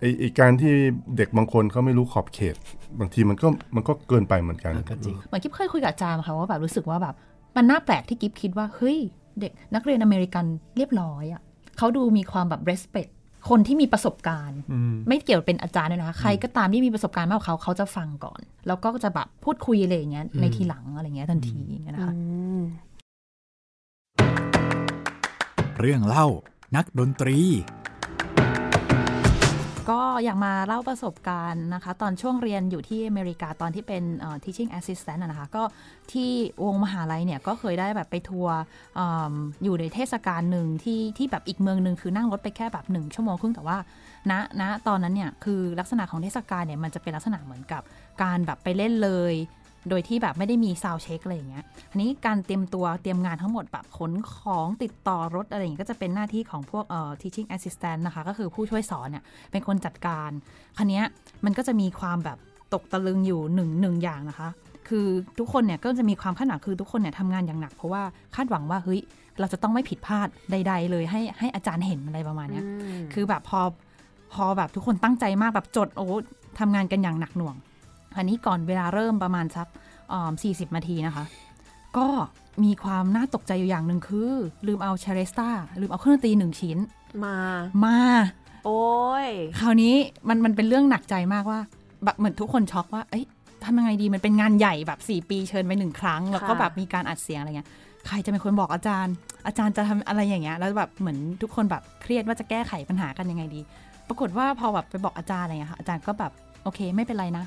[0.00, 0.72] ไอ้ไอ้การที่
[1.16, 2.56] เด็กบางคนเขาไม่รู้ขอบเขต
[3.00, 7.14] บางทีมันก็มันก็เกินไปเหมือนกันอะก็จริงเหมือนกิ๊บเคยคุยกับอาจารย์ค่ะว่าแบบรู้สึกว่าแบบ
[7.56, 8.98] มันน่าแปลกที่กิ๊บคิดว่าเฮ้ย
[9.40, 10.44] เด็กนักเรียนอเมริกัน
[10.76, 11.42] เรียบร้อยอะ่ะ
[11.78, 13.10] เขาดูมีความแบบ respect
[13.48, 22.20] คนที่มีประสบการณ์อืมไม่เกี่ยวเป็นอาจารย์ด้วยนะคะใครก็ตามที่มีประสบการณ์มากกว่าเขาเขาจะฟังก่อน แล้วก็จะแบบพูดคุยอะไรอย่างเงี้ยในทีหลังอะไรเงี้ยทันทีอย่างเงี้ยนะคะอื
[22.58, 22.60] ม
[25.80, 26.26] เรื่องเล่า
[26.76, 27.38] นักดนตรี
[29.90, 35.62] ก็อยากมาเล่าประสบการณ์นะคะ ตอนช่วงเรียนอยู่ที่อเมริกาตอนที่เป็นเอ่อ teaching assistant นะคะ ก็
[36.12, 36.30] ที่
[36.64, 38.56] วงมหาลัยเนี่ย ก็เคยได้แบบไปทัวร์
[38.98, 39.34] อืม
[39.64, 43.78] อยู่ในเทศกาลหนึ่งที่ที่แบบอีกเมืองหนึ่งคือนั่งรถไปแค่แบบหนึ่งชั่วโมงครึ่งแต่ว่า
[44.30, 47.82] ณณตอนนั้นเนี่ย คือลักษณะของเทศกาลเนี่ย มันจะเป็นลักษณะเหมือนกับ
[48.22, 49.34] การแบบไปเล่นเลย
[49.88, 60.30] โดยที่แบบไม่ได้มีซาวเช็คอะไรอย่างเงี้ยอันนี้การเตรียมตัวเตรียมงานทั้งหมดแบบขนของติดต่อรถอะไรอย่างเงี้ยก็จะเป็นหน้าที่ของพวกเอ่อ teaching assistant นะคะ ก็คือผู้ช่วยสอนเนี่ยเป็นคนจัดการ
[60.78, 61.04] คันนี้ย
[61.44, 62.38] มันก็จะมีความแบบ
[62.74, 64.48] ตกตะลึงอยู่หนึ่งหนึ่งอย่างนะคะ
[64.88, 65.06] คือ
[65.38, 68.02] ทุกคนเนี่ยก็จะมีความคาดหวังคือทุกคนเนี่ยทำงานอย่างหนัก เพราะว่า
[68.34, 69.00] คาดหวังว่าเฮ้ย
[69.40, 72.64] เราจะต้องไม่ผิดพลาดใด ๆ เลยให้ให้อาจารย์เห็นอะไรประมาณเนี้ย
[73.12, 73.60] คือแบบพอ
[74.32, 76.06] พอแบบทุกคนตั้งใจมากแบบจดโอ้
[76.60, 77.56] ทำงานกันอย่างหนักหน่วง
[78.16, 79.66] อันนี้ก่อนเวลาเริ่มประมาณสัก
[80.42, 81.24] สี่สิบนาทีนะคะ
[81.96, 82.08] ก็
[82.64, 84.32] มีความน่าตกใจอยู่อย่างหนึ่งคือ
[84.66, 85.48] ลืมเอาเชเรสตา
[85.80, 86.78] ลืมเอาเครื่องดนตรีหนึ่งชิ้น
[87.24, 87.36] มา
[87.84, 87.98] มา
[88.64, 88.82] โอ้
[89.26, 89.28] ย
[89.60, 89.94] คราวนี้
[90.28, 91.60] มันมันเป็นเรื่องหนักใจมากว่า
[92.04, 93.24] แบบเหมือนทุกคนช็อกว่าเอ้ย
[93.64, 97.68] ทำยังไงดีมันเป็นงานใหญ่แบบ 4 ปีเชิญไปหนึ่งครั้ง แล้วก็ค่ะแบบมีการอัดเสียงอะไรเงี้ย
[98.06, 99.14] ใครจะเป็นคนบอกอาจารย์
[99.46, 103.60] อาจารย์จะทำอะไรอย่างเงี้ยแล้วแบบเหมือนทุกคนแบบเครียดว่าจะแก้ไขปัญหากันยังไงดี
[104.08, 106.32] ปรากฏว่าพอแบบไปบอกอาจารย์อะไรเงี้ยค่ะอาจารย์ก็แบบ
[106.62, 107.44] โอเคไม่เป็นไรนะ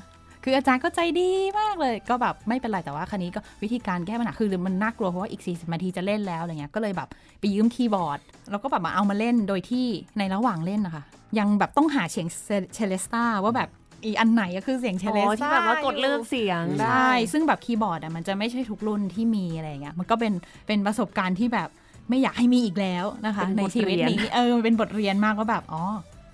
[0.48, 1.30] คืออาจารย์ก็ใจดี
[1.60, 7.08] มากเลย ก็แบบไม่เป็นไรแต่ว่าคราวนี้ก็วิธีการแก้ปัญหาคือมันน่ากลัวเพราะว่าอีก 40นาทีจะเล่นแล้วอะไรเงี้ยก็เลยแบบ
[7.40, 9.86] ไปยืมคีย์บอร์ด แล้วก็แบบมาเอามาเล่นโดยที่
[10.18, 11.04] ในระหว่างเล่นนะคะ
[11.38, 12.26] ยังแบบต้องหาเสียง
[12.74, 13.68] เชเลสตาว่าแบบ
[14.04, 20.32] อีอันไหนก็คือเสียงเชอ๋เลสอตาที่แบบว่ากดเลือกเสียงได้ใช่ซึ่งแบบคีย์บอร์ดอะมันจะไม่ใช่ทุกรุ่นที่มีอะไรอย่างเงี้ยมันก็เป็น
[20.66, 21.68] เป็นประสบการณ์ที่แบบ
[22.08, 25.82] ไม่อยากให้มีอีกแล้วนะคะเป็นในบทชีวิตเรียนนี้เออมันเป็นบทเรียนมากว่าแบบอ๋อ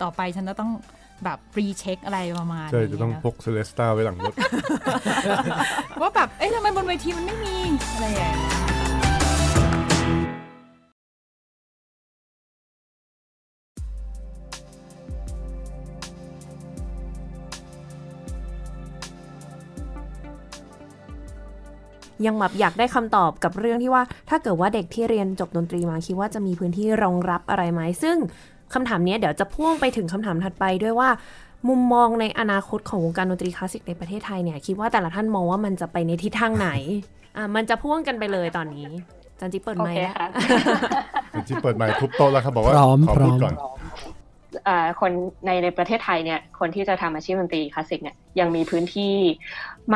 [0.02, 0.70] ต่อไปฉันจะต้อง
[1.24, 4.34] แบบรีเช็คอะไรประมาณใช่นี้จะต้องพกเซเลสตาไว้หลังรถ
[6.00, 7.56] ว่าแบบ เอ๊ะทำไมบนเวทีมันไม่มี
[7.94, 8.62] อะไรอย่างเงี้ย
[22.26, 28.16] ยังแบบอยากได้คำตอบกับเรื่องที่ว่า ถ้าเกิดว่าเด็กที่เรียนจบดนตรีมาคิดว่าจะมีพื้นที่รองรับอะไรไหมซึ่ง
[28.74, 31.08] คำถามเนี้ยเดี๋ยวจะพ่วงไปถึงคำถามถัดไปด้วยว่า
[31.68, 36.70] มุมมองในอนาคตของวงการดนตรีคลาสสิกในประเทศไทยเนี่ย คิดว่าแต่ละท่านมองว่ามันจะไปในทิศทางไหน
[37.36, 38.88] อะมันจะพ่วงกันไปเลยตอนนี้
[39.40, 40.28] จารย์จิ๊บเปิดไมค์โอเคแล้วค่ะ
[41.48, 43.54] ที่เปิดไมค์ทุบโต๊ะแล้วครับบอกว่าพร้อมขอพูดพร้อมก่อน
[44.68, 45.10] อ่าคน
[45.46, 49.14] ในในประเทศไทยเนี่ยคนที่จะทำอาชีพดนตรีคลาสสิกเนี่ยยังมีพื้นที่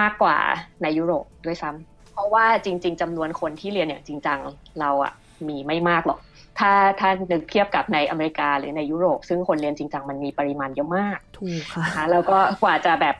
[0.00, 0.36] มากกว่า
[0.82, 4.38] ในยุโรปด้วยซ้ำเพราะว่าจริง ๆจำนวนคนที่เรียนอย่างจริงจัง
[4.80, 5.12] เราอะ
[5.48, 6.18] มีไม่มากหรอก
[6.58, 13.16] ถ้าถ้านึกเทียบกับในอเมริกาหรือในยุโรป ซึ่งคนเรียนจริงจังมันมีปริมาณเยอะมากถูกค่ะนะคะแล้วก็กว่าจะแบบ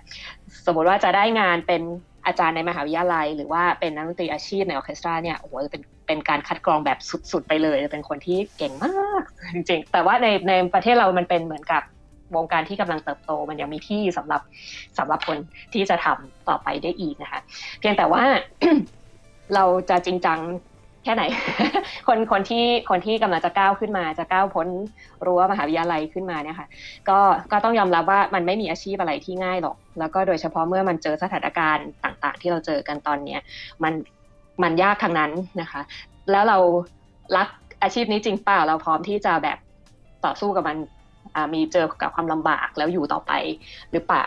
[0.66, 1.82] สมมติว่าจะได้งานเป็น
[2.26, 6.98] อาจารย์ในมหาวิทยาลัย หรือว่าเป็นนักดนตรีอาชีพในออร์เคสตราเนี่ยโอ้โหจะเป็นเป็นการคัดกรองแบบ
[7.32, 9.22] สุดๆไปเลยจะเป็นคนที่เก่งมาก
[9.54, 11.82] จริงๆ แต่ว่าในในประเทศเรามันเป็นเหมือนกับ
[12.36, 14.42] วงการที่กำลังเติบโต มันยังมีที่สำหรับ
[14.98, 15.36] สำหรับคน
[15.72, 17.40] ที่จะทำต่อไปได้อีกนะคะ
[17.78, 18.22] เพียงแต่ว่า
[19.54, 20.38] เราจะจริงจัง
[21.06, 21.24] แค่ไหน
[22.08, 24.68] คนคนที่คนที่กำลังจะก้าวขึ้นมาจะก้าวพ้น
[25.26, 26.68] รั้วมหาวิทยาลัยขึ้นมาเนี่ยค่ะ
[27.08, 27.18] ก็
[27.52, 33.40] ก็ต้องยอมรับว่ามันไม่มีอาชีพอะไรที่ง่ายหรอก แล้วก็โดยเฉพาะเมื่อมันเจอสถานการณ์ต่างๆ ที่เราเจอกันตอนเนี้ย
[33.82, 33.92] มัน
[34.62, 35.80] มันยากทางนั้นนะคะ
[36.30, 36.58] แล้วเรา
[37.36, 37.48] รัก
[37.82, 39.58] อาชีพนี้จริงเปล่าเราพร้อมที่จะแบบ
[40.24, 40.76] ต่อสู้กับมัน
[41.54, 43.32] มีเจอกับความลำบากแล้วอยู่ต่อไป
[43.92, 44.26] หรือเปล่า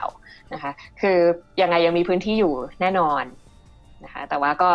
[0.54, 1.18] นะคะ คือ
[1.62, 3.24] ยังไงยังมีพื้นที่อยู่แน่นอน
[4.06, 4.70] นะคะ แต่ว่าก็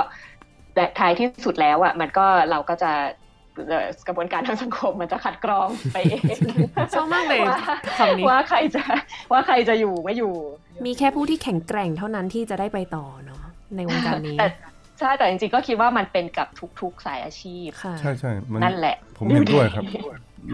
[0.75, 2.93] แต่ท้ายที่สุดแล้วอะมันก็เราก็จะ
[3.69, 6.23] เอ่อกระบวนการทางสังคมมันจะคัดกรองไปเอง
[6.93, 7.59] ชอบมากเลยว่า
[7.99, 8.83] คำนี้ว่าใครจะ
[9.33, 10.35] ว่าใครจะอยู่ไม่อยู่
[10.87, 13.43] มีแค่ผู้ที่แข็งแกร่งเท่านั้นที่จะได้ไปต่อเนาะ
[13.77, 14.47] ในวงการนี้แต่
[14.99, 16.49] ใช่แต่จริงๆก็คิดว่ามันเป็นกับ
[16.81, 19.85] ทุกๆสายอาชีพค่ะใช่ใช่มันนั่นแหละ ผมเห็นด้วยครับ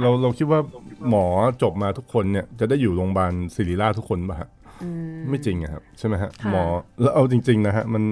[0.00, 0.60] เราเราคิดว่า
[1.08, 1.24] หมอ
[1.62, 4.48] จบมาทุกคนเนี่ยจะได้อยู่โรงพยาบาลศิริราชทุกคนป่ะฮะ
[4.82, 6.64] อืมไม่จริงอะครับ ใช่ไหมฮะค่ะหมอ
[7.00, 8.02] แล้วเอาจริง ๆ นะฮะมัน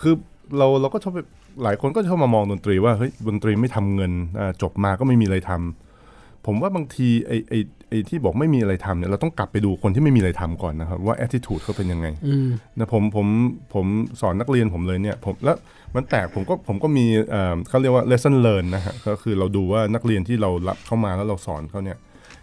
[0.00, 0.14] คือ
[0.58, 1.18] เราเราก็ชอบไป
[1.62, 13.26] หลายคนก็ชอบมามองดนตรีว่าเฮ้ยดนตรีไม่ทำเงินอ่าจบมาก็ไม่มีอะไรทำผมว่าบางทีไอ้ไอ้ไอ้ที่บอกไม่มีอะไรทำเนี่ยเราต้องกลับไปดูคนที่ไม่มีอะไรทำก่อนนะครับ ว่า attitude เขาเป็นยังไงอืมนะผมผม
[13.74, 13.86] ผม
[14.20, 15.56] สอนนักเรียนผมเลยเนี่ยผมแล้ว
[15.94, 21.98] มันแตกผมก็ผมก็มีเอ่อเขาเรียกว่า lesson learn นะฮะก็คือเราดูว่านักเรียนที่เรารับเข้ามาแล้วเราสอนเขาเนี่ย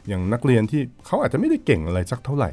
[0.07, 2.51] อย่างนักเรียนที่เขาอาจจะไม่ได้เก่งอะไรสักเท่าไหร่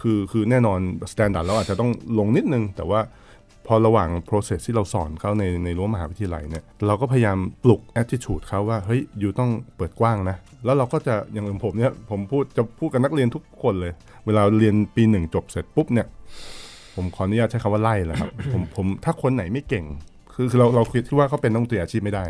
[0.00, 0.80] คือคือแน่นอน
[1.12, 3.00] standard เราอาจจะต้องลงนิดนึง แต่ว่า
[3.66, 13.92] พอระหว่าง process ที่เราสอนเขาในในรั้วมหาวิทยาลัยเนี่ยเราก็พยายามปลุก attitude เขาว่าเฮ้ยอยู่ต้องเปิดกว้างนะ แล้วเราก็จะอย่างผมเนี่ยผมพูดจะพูดกับนักเรียนทุกคนเลย
[14.26, 16.06] เวลาเรียนปีหนึ่งจบเสร็จปุ๊บเนี่ย
[16.96, 19.84] ผมขออนุญาตใช้คำว่าไล่แหละครับผมผมถ้าคนไหนไม่เก่ง
[20.34, 22.24] คือคือเราเราคิดว่าเขาเป็นต้องตีอาชีพไม่ได้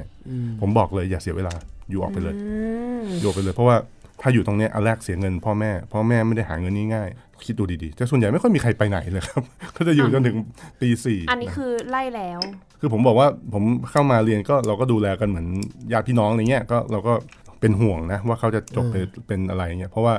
[0.60, 1.54] ผมบอกเลยอย่าเสียเวลา
[1.90, 2.54] อยู่ออกไปเลยอื
[3.00, 3.76] มอยู่ออกไปเลยเพราะว่า
[4.22, 9.42] ถ้าอยู่ตรงเนี้ยอันแรกเสียเงินพ่อแม่พ่อแม่ไม่ได้หาเงินง่ายๆคิดดูดีๆแต่ส่วนใหญ่ไม่ค่อยมีใครไปไหนเลยครับ
[9.76, 10.36] ก็จะอยู่จนถึง
[10.80, 12.40] ตีสี่อันนี้คือไล่แล้ว
[12.80, 15.46] คือผมบอกว่าผมเข้ามาเรียนก็เราก็ดูแลกันเหมือน
[15.92, 17.14] ญาติพี่น้องอะไรเงี้ยก็เราก็
[17.60, 20.14] เป็นห่วงนะว่าเขาจะจบไปเป็นอะไรเงี้ยเพราะว่า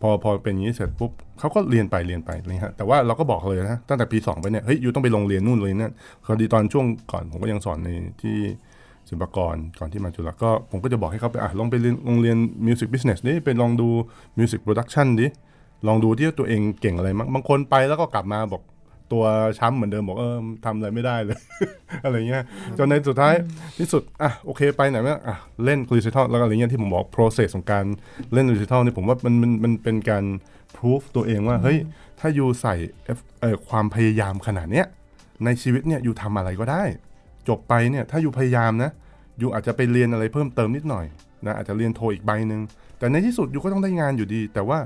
[0.00, 5.92] พอพอเป็นอย่างนี้เสร็จปุ๊บเขาก็เรียนไปเรียนไปอะไรเงี้ยแต่ว่าเราก็บอกเลยนะตั้งแต่ปีสองไปเนี่ยเฮ้ย you ต้องไปโรงเรียนนู่นเลยนั่น
[6.24, 7.88] พอดีตอนช่วงก่อนผมก็ยังสอนใน
[8.22, 8.36] ที่
[9.08, 13.88] ศิลปากรก่อนที่มาจุฬาก็ผมก็จะบอกให้เขาไปอะลองไปเรียนโรงเรียน music business ดิไปลองดู
[14.38, 15.26] music production ดิ
[15.86, 18.62] ลองดูที่ว่าตัวเองเก่งอะไรมั้งบางคนไปแล้วก็กลับมาบอก
[19.12, 19.24] ตัว
[19.58, 21.38] ช้ำเหมือนเดิมบอกเออทำอะไรไม่ได้เลย
[22.04, 22.42] อะไรเงี้ย
[22.78, 23.34] จนในสุดท้าย
[23.78, 27.84] ที่สุดอะโอเคไปไหนไหมอะเล่นคริสตัลแล้วอะไรเงี้ยที่ผมบอก process ของการ
[28.32, 30.24] เล่นคริสตัลนี่ผมว่ามันมันมันเป็นการ
[30.76, 31.78] proof ตัวเองว่าเฮ้ย
[32.20, 32.74] ถ้าอยู่ใส่
[33.40, 34.86] เออความพยายามขนาดเนี้ย
[35.44, 36.82] ในชีวิตเนี่ยอยู่ทำอะไรก็ได้
[37.48, 38.90] จบไปเนี่ยถ้ายูพยายามนะ
[39.40, 41.06] ยูอาจจะไปเรียนอะไรเพิ่มเติมนิดหน่อย
[41.46, 42.60] นะอาจจะเรียนโทอีกใบหนึ่ง
[42.98, 44.78] แต่ในที่สุดยูก็ต้องได้งานอยู่ดี แต่ว่า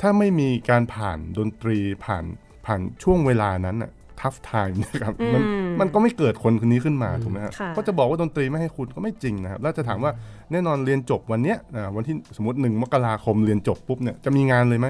[0.00, 2.24] ถ้าไม่มีการผ่านดนตรีผ่าน
[2.66, 3.90] ผ่านช่วงเวลานั้นอะ
[4.20, 10.12] tough time นะครับมันอืมมันก็ไม่เกิดคนคนนี้ขึ้นมาถูกไหมครับค่ะก็จะบอกว่าดนตรีไม่ให้คุณก็ไม่จริงนะครับ แล้วจะถามว่า
[10.52, 14.88] แน่นอนเรียนจบวันเนี้ยอ่าวันที่สมมติหนึ่งมกราคมเรียนจบปุ๊บเนี่ยจะมีงานเลยไหม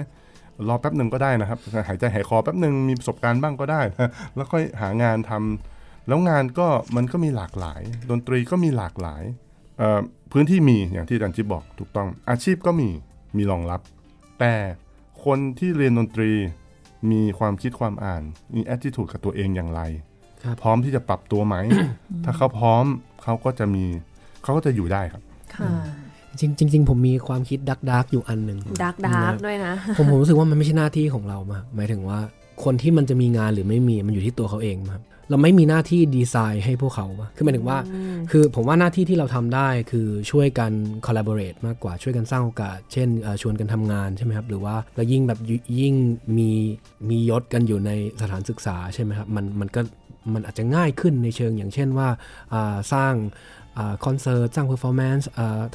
[0.68, 5.74] รอแป๊บหนึ่งก็ได้นะครับ หายใจหายคอแป๊บหนึ่งมีประสบการณ์บ้างก็ได้นะแล้วค่อยหางานทำ
[6.09, 9.23] แล้วงานก็มันก็มีหลากหลาย ดนตรีก็มีหลากหลาย
[9.79, 10.01] เอ่อ
[10.33, 12.88] พื้นที่มีอย่างที่อาจันจิบบอกถูกต้อง อาชีพก็มี
[13.37, 13.81] มีรองรับ
[14.40, 14.55] แต่
[15.25, 16.33] คนที่เรียนดนตรี
[17.11, 18.23] มีความคิดความอ่าน
[18.55, 19.81] มี attitude กับตัวเองอย่างไร
[20.45, 21.57] ครับพร้อมที่จะปรับตัวไหม
[22.25, 22.85] ถ้าเขาพร้อม
[23.23, 23.85] เขาก็จะมี
[24.43, 25.23] เขาก็จะอยู่ได้ครับ
[25.55, 25.71] ค่ะ
[26.40, 32.19] จริงจริงๆผมมีความคิดดักดักๆอยู่อันหนึ่ง dark darkร์กด้วยนะ ผมผมรู้สึกว่ามันไม่ใช่หน้าที่ของเรามากหมายถึงว่า
[32.64, 37.79] คนที่มันจะมีงานหรือไม่มีมันอยู่ที่ตัวเขาเองครับ เราไม่มีหน้าที่ดีไซน์ให้พวกเขาปะคือหมายถึงว่า
[38.31, 40.73] คือผมว่าหน้าที่ที่เราทำได้คือช่วยกัน
[41.07, 45.95] collaborate มากกว่าช่วยกันสร้างโอกาส เช่นเอ่อชวนกันทำงานใช่ไหมครับ หรือว่าแล้วยิ่งแบบยิยิ่ง
[46.39, 46.51] มี
[47.09, 49.81] มียศกันอยู่ในสถานศึกษาใช่ไหมครับ มันมันก็
[50.33, 52.09] มันอาจจะง่ายขึ้นในเชิงอย่างเช่นว่า
[52.53, 53.15] อ่าสร้าง
[54.05, 55.29] คอนเสิร์ตสร้าง performance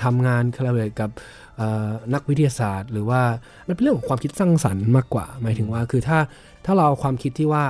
[0.04, 1.10] ทำงาน collaborate กับ
[1.58, 3.22] เอ่อนักวิทยาศาสตร์ หรือว่า
[3.68, 6.20] มันเป็นเรื่องของความคิดสร้างสรรค์มากกว่า หมายถึงว่าคือถ้า
[6.66, 7.64] ถ้าเราเอาความคิดที่ว่า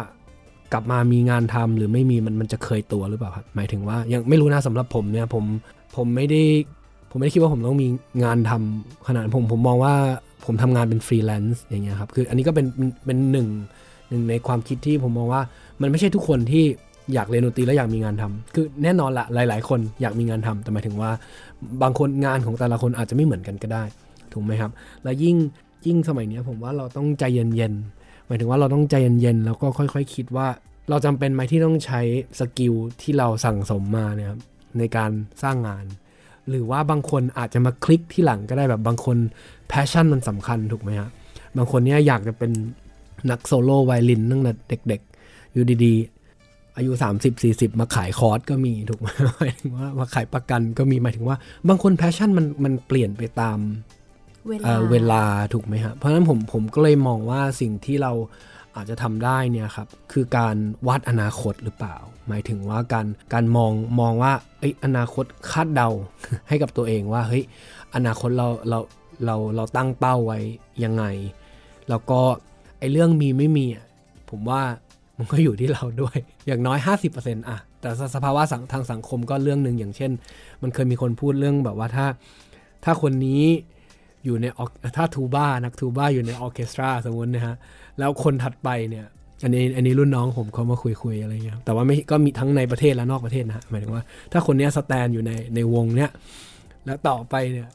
[0.73, 5.45] กลับมามีงานทำหรือไม่มีมันมันจะเคยตัวหรือเปล่าครับหมายถึงว่ายังไม่รู้นะสำหรับผมเนี่ยผม
[5.95, 6.41] ผมไม่ได้
[7.09, 7.87] ผมไม่ได้คิดว่าผมต้องมี
[8.23, 9.93] งานทำขนาดนั้นผมผมมองว่า
[10.45, 12.65] ผมทำงานเป็นฟรีแลนซ์อย่างเงี้ยครับคืออันนี้ก็เป็น
[13.05, 13.47] เป็นหนึ่ง
[14.09, 15.41] หนึ่งในความคิดที่ผมมองว่า
[15.81, 16.63] มันไม่ใช่ทุกคนที่
[17.13, 21.11] อยากเรียนดนตรีแล้วอยากมีงานทำคือแน่นอนละหลาย ๆ คนอยากมีงานทำแต่หมายถึงว่า
[21.81, 23.83] บางคนงานของแต่ละคนอาจจะไม่เหมือนกันก็ได้
[24.33, 24.71] ถูกไหมครับ
[25.03, 25.35] แล้วยิ่ง
[25.85, 27.98] ยิ่งสมัยนี้ผมว่าเราต้องใจเย็นๆ
[28.29, 30.47] หมายถึงว่าเราต้องใจเย็นๆแล้วก็ค่อยๆคิดว่า
[30.89, 32.01] เราจำเป็นไหมที่ต้องใช้
[32.39, 34.39] skill ที่เราสั่งสมมาเนี่ยครับ
[34.77, 35.11] ในการ
[35.43, 35.85] สร้างงาน
[36.49, 39.17] หรือว่าบางคนอาจจะมาคลิกที่หลังก็ได้แบบบางคน
[39.67, 41.11] passion มันสำคัญถูกไหมครับ
[41.57, 42.51] บางคนเนี่ยอยากจะเป็น
[43.31, 44.53] นักโซโล่ไวโอลินตั้งแต่
[44.87, 51.37] เด็กๆ อยู่ดีๆ อายุ 30 40 มาขายคอร์สก็มีถูกไหมหมายถึงว่ามาขายประกันก็มีหมายถึงว่า
[51.67, 53.57] บางคน passion มันมันเปลี่ยนไปตาม
[54.47, 55.23] เวลาเวลา
[55.53, 58.11] ถูกไหมฮะเพราะฉะนั้นผมผมก็เลยมองว่าสิ่งที่เรา
[58.75, 60.55] อาจจะทำได้เนี่ยครับคือการ
[60.87, 61.95] วาดอนาคตหรือเปล่า
[62.27, 65.89] หมายถึงว่าการการมองมองว่าเอ้ยอนาคตคาดเดา
[66.47, 67.43] ให้กับตัวเองว่าเฮ้ย
[67.95, 68.79] อนาคตเราเรา
[69.25, 70.39] เราเราตั้งเป้าไว้
[70.83, 71.03] ยังไง
[71.89, 72.19] แล้วก็
[72.79, 73.65] ไอ้เรื่องมีไม่มี
[74.29, 74.61] ผมว่า
[75.17, 76.77] มันก็อยู่ที่เราด้วย อย่างน้อย
[77.13, 78.41] 50%อะแต่สภาวะ
[78.73, 80.11] ทางสังคมก็เรื่องหนึ่งอย่างเช่น
[80.61, 82.07] มันเคยมีคนพูดเรื่องแบบว่าถ้า
[82.83, 83.43] ถ้าคนนี้
[84.25, 84.65] อยู่ในออ
[84.97, 87.55] ถ้าทูบ้านักทูบ้าอยู่ในออร์เคสตราสมมตินะฮะ
[87.99, 89.05] แล้วคนถัดไปเนี่ย
[89.43, 96.11] อันนี้อันนี้รุ่นน้องผมเขามาคุยคุยอะไรเงี้ยครับแต่ว่าไม่ก็มีทั้งในประเทศและนอกประเทศนะฮะหมายถึงว่า ถ้าคนเนี้ย stand อยู่ในในวงเนี้ย
[96.85, 97.67] แล้วต่อไปเนี่ย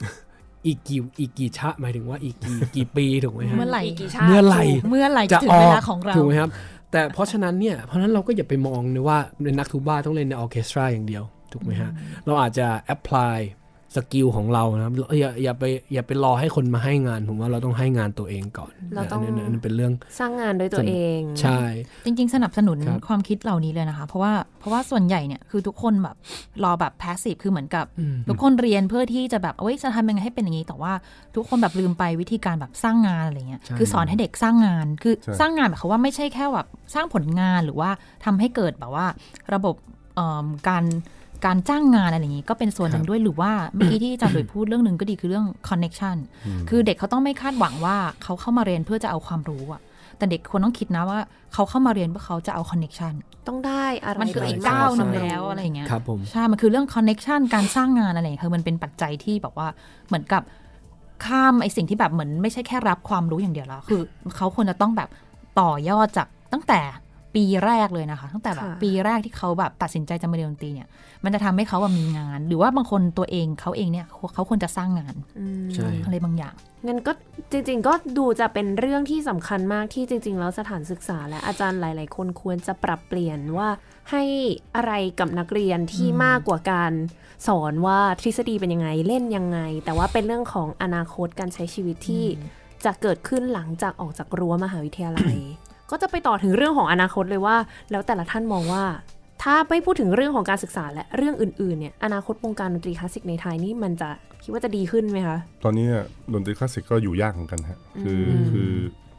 [0.67, 6.51] อีกกี่อีกกี่ชะหมายถึงว่าอีกกี่กี่ปีถูกไหมฮะเมื่อไหร่อีกกี่ชาติเมื่อไหร่เมื่อไหร่จะถึงเออเวลาของเราถูกไหมครับ
[6.93, 11.91] แต่เพราะฉะนั้นเนี่ยเพราะฉะนั้นเราก็อย่าไปมองเลยว่าเป็นนักทูบ้าต้องเล่นในออร์เคสตราอย่างเดียวถูกไหมฮะ
[12.27, 13.39] เราอาจจะ apply
[13.97, 21.61] skill ของเรานะครับอย่าอย่าไปอย่าไปรอให้คนมาให้งาน ผมว่าเราต้องให้งานตัวเองก่อนเราต้องนนี้นนี้เป็นเรื่องสร้างงานด้วยตัวเอง ใช่
[22.05, 26.17] จริง ๆ สนับสนุนครับความคิดเหล่านี้เลยนะคะ เพราะว่าเพราะว่าส่วนใหญ่เนี่ยคือทุกคนแบบ
[26.65, 30.93] รอแบบ passive คือเหมือนกับอืมทุกคนเรียนเพื่อที่จะแบบเอ้ยจะทำยังไงให้เป็นอย่างนี้ แต่ว่า
[31.35, 37.91] ทุกคนแบบลืมไปวิธีการแบบสร้างงานอะไรเงี้ยใช่คือสอนให้เด็กสร้างงานคือใช่สร้างงานแบบเขามว่าไม่ใช่แค่แบบสร้างผลงานหรือว่า
[38.25, 39.07] ทำให้เกิดแบบว่า
[39.55, 39.75] ระบบ
[40.15, 40.85] เอิ่มการ
[41.47, 46.17] การจ้างงานอะไรอย่างนี้ก็เป็นส่วนหนึ่งด้วยหรือว่าเมื่อกี้ที่อาจารย์หลุยพูดเรื่องหนึ่งก็ดีคือเรื่อง connection
[46.69, 49.81] คือเด็กเขาต้องไม่คาดหวังว่าเขาเข้ามาเรียนเพื่อจะเอาความรู้อะ
[50.19, 51.19] แต่เด็กควรต้องคิดนะว่า
[51.53, 53.15] เขาเข้ามาเรียนเพื่อเขาจะเอา connection
[53.49, 59.69] ต้องได้อะไรมันคืออีกบ้ก้าวหนึ่งใช่แล้วอะไรอย่างเงี้ยครับผมใช่ มันคือเรื่อง connection การสร้างงานอะไรอย่างเงี้ยคือมันเป็นปัจจัยที่แบบว่า
[60.09, 60.43] เหมือนกับ
[61.27, 64.01] ข้ามไอสิ่งที่แบบเหมือนไม่ใช่แค่รับความรู้อย่างเดียวแล้วคือ
[64.37, 65.09] เขาควรจะต้องแบบ
[65.61, 66.81] ต่อยอดจากตั้งแต่
[67.35, 70.89] ปีแรกเลยนะคะ ตั้งแต่แบบค่ะปีแรกที่เขาแบบตัดสินใจจะมาเรียนดนตรีเนี่ย
[71.25, 76.55] มันจะทำให้เขาแบบมีงาน หรือว่าบางคนตัวเองเขาเองเนี่ยเขาเขาควรจะสร้างงานอืมใช่อะไรบางอย่าง
[76.87, 77.13] งั้นก็
[77.53, 83.69] จริง ๆ ก็ดูจะเป็นเรื่องที่สำคัญมากที่จริง ๆ แล้วสถานศึกษาและอาจารย์หลาย ๆ คนควรจะปรับเปลี่ยนว่า
[84.11, 84.23] ให้
[84.77, 86.93] อะไรกับนักเรียนที่มากกว่าการ
[87.47, 92.25] สอนว่าทฤษฎีเป็นยังไงเล่นยังไง แต่ว่าเป็นเรื่องของอนาคตการใช้ชีวิตที่
[92.85, 95.37] จะเกิดขึ้นหลังจากออกจากรั้วมหาวิทยาลัย
[95.91, 97.57] ก็จะไปต่อถึงเรื่องของอนาคตเลยว่า
[97.91, 98.85] แล้วแต่ละท่านมองว่า
[99.43, 104.11] ถ้าไม่พูดถึงเรื่องของการศึกษาและเรื่องอื่นๆเนี่ยอนาคตวงการดนตรีคลาสสิกในไทยนี่มันจะ
[104.43, 108.71] คิดว่าจะดีขึ้นไหมคะตอนนี้เนี่ยดนตรีคลาสสิกก็อยู่ยากเหมือนกันฮะคืออคือ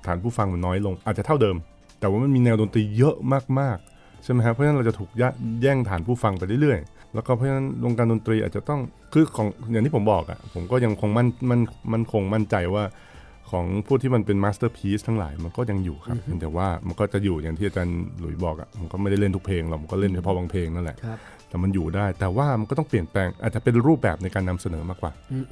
[0.06, 1.56] ฐานผู้ฟังมันน้อยลง อาจจะเท่าเดิม
[2.00, 3.16] แต่ว่ามันมีแนวดนตรีเยอะ
[3.60, 5.30] มากๆใช่ไหมครับเพราะฉะนั้นเราจะถูกย่า
[5.62, 8.80] แย่งฐานผู้ฟังไปเรื่อยๆ แล้วก็เพราะฉะนั้นวงการดนตรีอาจจะต้อง
[9.14, 11.60] คือของอย่างที่ผมบอกอะ่ะผมก็ยังคงมั่นมัน
[11.92, 12.84] มันคงมั่นใจว่า
[13.52, 21.18] ของผู้ที่มันเป็น masterpiece ทั้งหลายมันก็ยังอยู่ครับเพียงแต่ว่ามันก็จะอยู่อย่างที่อาจารย์หลุยบอกอะ่ะมันก็ไม่ได้เล่นทุกเพลงหรอกมันก็เล่นเฉพาะบางเพลงนั่นแหละครับ
[21.50, 25.12] แต่มันอยู่ได้ แต่ว่ามันก็ต้องเปลี่ยนแปลงอาจจะเป็นรูปแบบในการนำเสนอมากกว่า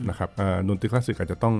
[0.10, 1.56] นะครับอ่าดนตรีคลาสสิกอาจจะต้อง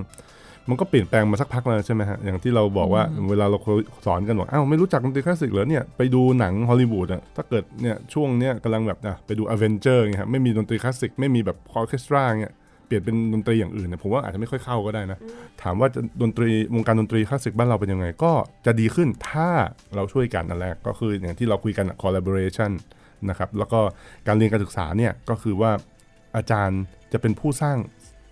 [0.68, 3.58] มันก็เปลี่ยนแปลงมาสักพักแล้วใช่ไหมฮะอย่างที่เราบอกว่าเวลาเรา
[4.06, 12.54] สอนกันบอกอ้าวไม่รู้จักดนตรีคลาสสิกเหรอเนี่ยไปดูหนังฮอลลีวูดอะถ้าเกิดเนี่ยช่วงเนี้ยกำลังแบบอะไปดูอเวนเจอร์เงี้ยครับไม่มีดนตรีคลาสสิกไม่มีแบบออร์เคสตราเงี้ย
[12.86, 15.18] เปลี่ยนเป็นดนตรีอย่างอื่นเนี่ยผมว่าอาจจะไม่ค่อยเข้าก็ได้นะ
[15.62, 18.32] ถามว่าจะดนตรีวงการดนตรีคลาสสิกบ้านเราเป็นยังไง ก็
[18.66, 19.48] จะดีขึ้นถ้า
[19.96, 22.72] เราช่วยกันอันแรกก็คืออย่างที่เราคุยกันอะ collaboration
[23.28, 23.80] นะครับแล้วก็
[24.26, 25.70] การเรียนการศึกษาเนี่ยก็คือว่า
[26.36, 26.80] อาจารย์
[27.12, 27.76] จะเป็นผู้สร้าง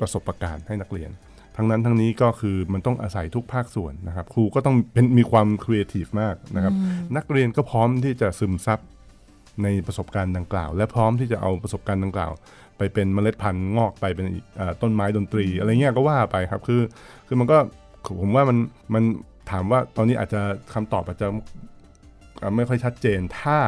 [0.01, 1.11] ประสบการณ์ให้นักเรียน
[1.57, 6.75] ทั้งนั้นทั้งนี้ก็คือมันต้องอาศัยทุกภาคส่วนนะครับ ครูก็ต้องเป็นมีความครีเอทีฟมากนะครับ
[7.17, 8.81] นักเรียนก็พร้อมที่จะซึมซับ
[9.62, 12.33] ในประสบการณ์ดังกล่าว และพร้อมที่จะเอาประสบการณ์ดังกล่าว
[12.79, 16.81] ไปเป็นเมล็ดพันธุ์งอกไปเป็นอีกอ่าต้นไม้ดนตรี อะไรเงี้ยก็ว่าไปครับ คือ
[17.27, 17.59] คือมันก็
[18.21, 18.59] ผมว่ามัน
[18.95, 19.03] มัน
[19.51, 20.41] ถามว่าตอนนี้อาจจะ
[20.75, 21.29] คำตอบอาจจะ
[22.43, 23.59] อ่าไม่ค่อยชัดเจน ถ้า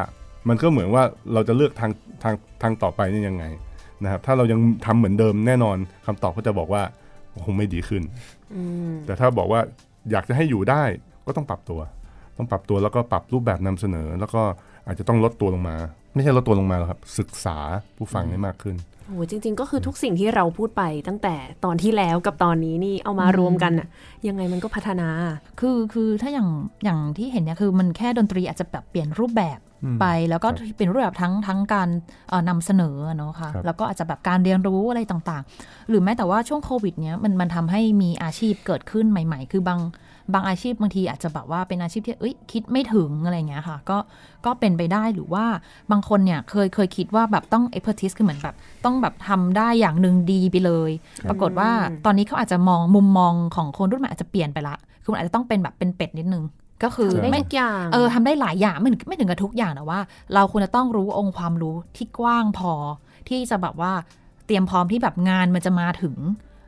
[0.48, 1.90] มันก็เหมือนว่าเราจะเลือกทาง
[2.22, 3.44] ทางทางต่อไปนี่ยังไง
[4.02, 6.82] นะครับ ถ้าเรายังทำเหมือนเดิมแน่นอนคำตอบก็จะบอกว่า
[7.46, 8.02] คงไม่ดีขึ้น
[8.54, 9.60] อืมแต่ถ้าบอกว่า
[10.10, 10.82] อยากจะให้อยู่ได้
[11.26, 11.80] ก็ต้องปรับตัว
[12.36, 14.42] ต้องปรับตัวแล้วก็ปรับรูปแบบนำเสนอ แล้วก็
[14.86, 15.76] อาจจะต้องลดตัวลงมา
[16.14, 17.58] ไม่ใช่ลดตัวลงมาหรอกครับ ศึกษา
[17.96, 23.88] ผู้ฟังให้มากขึ้น โอ้โหจริง ๆ ก็คือทุกสิ่งที่เราพูดไปตั้งแต่ตอนที่แล้วกับตอนนี้นี่เอามารวมกันอะ
[24.28, 25.08] ยังไงมันก็พัฒนา
[25.60, 26.48] คือคือถ้าอย่าง
[26.84, 29.58] อย่างที่เห็นเนี่ยคือมันแค่ดนตรีอาจจะแบบเปลี่ยนรูปแบบ
[30.00, 31.88] ไปแล้วก็ครับเป็นรูปแบบทั้งทั้งการ
[32.28, 39.80] เอ่อนำเสนอเนาะค่ะครับแล้วก็อาจจะแบบการเรียนรู้อะไรต่างๆ หรือแม้แต่ว่าช่วงโควิดเนี้ยมันมันทำให้มีอาชีพเกิดขึ้นใหม่ ๆ คือบาง
[40.32, 43.98] บางอาชีพบางทีอาจจะแบบว่าเป็นอาชีพที่เอ้ยคิดไม่ถึงอะไรอย่างเงี้ยค่ะ ก็
[44.46, 45.44] ก็เป็นไปได้หรือว่า
[45.90, 50.90] บางคนเนี่ยเคยเคยคิดว่าแบบต้อง expertise คือเหมือนแบบต้องแบบทำได้อย่างหนึ่งดีไปเลย
[51.28, 51.70] ปรากฏว่า
[52.04, 56.44] ตอนนี้เขาอาจจะมองมุมมองของคนรุ่นใหม่อาจจะเปลี่ยนไปละคือมันอาจจะต้องเป็นแบบเป็นเป็ดนิดนึง
[56.82, 60.00] ก็คือทำได้ไม่ทุกอย่างเออทำได้หลายอย่างไม่ถึงไม่ถึงกับทุกอย่างแต่ว่า
[60.34, 62.72] เราควรจะต้องรู้องค์ความรู้ที่กว้างพอ
[63.28, 63.92] ที่จะแบบว่า
[64.46, 66.14] เตรียมพร้อมที่แบบงานมันจะมาถึง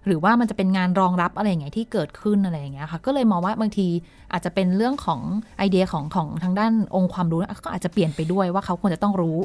[0.06, 3.88] หรือว่ามันจะเป็นงานรองรับอะไรอย่างเงี้ยที่เกิดขึ้นอะไรอย่างเงี้ยค่ะ ก็เลยมองว่าบางที
[4.32, 5.20] อาจจะเป็นเรื่องของ
[5.58, 9.38] ไอเดียของของทางด้านองค์ความรู้นะก็อาจจะเปลี่ยนไปด้วยว่าเขาควรจะต้องรู้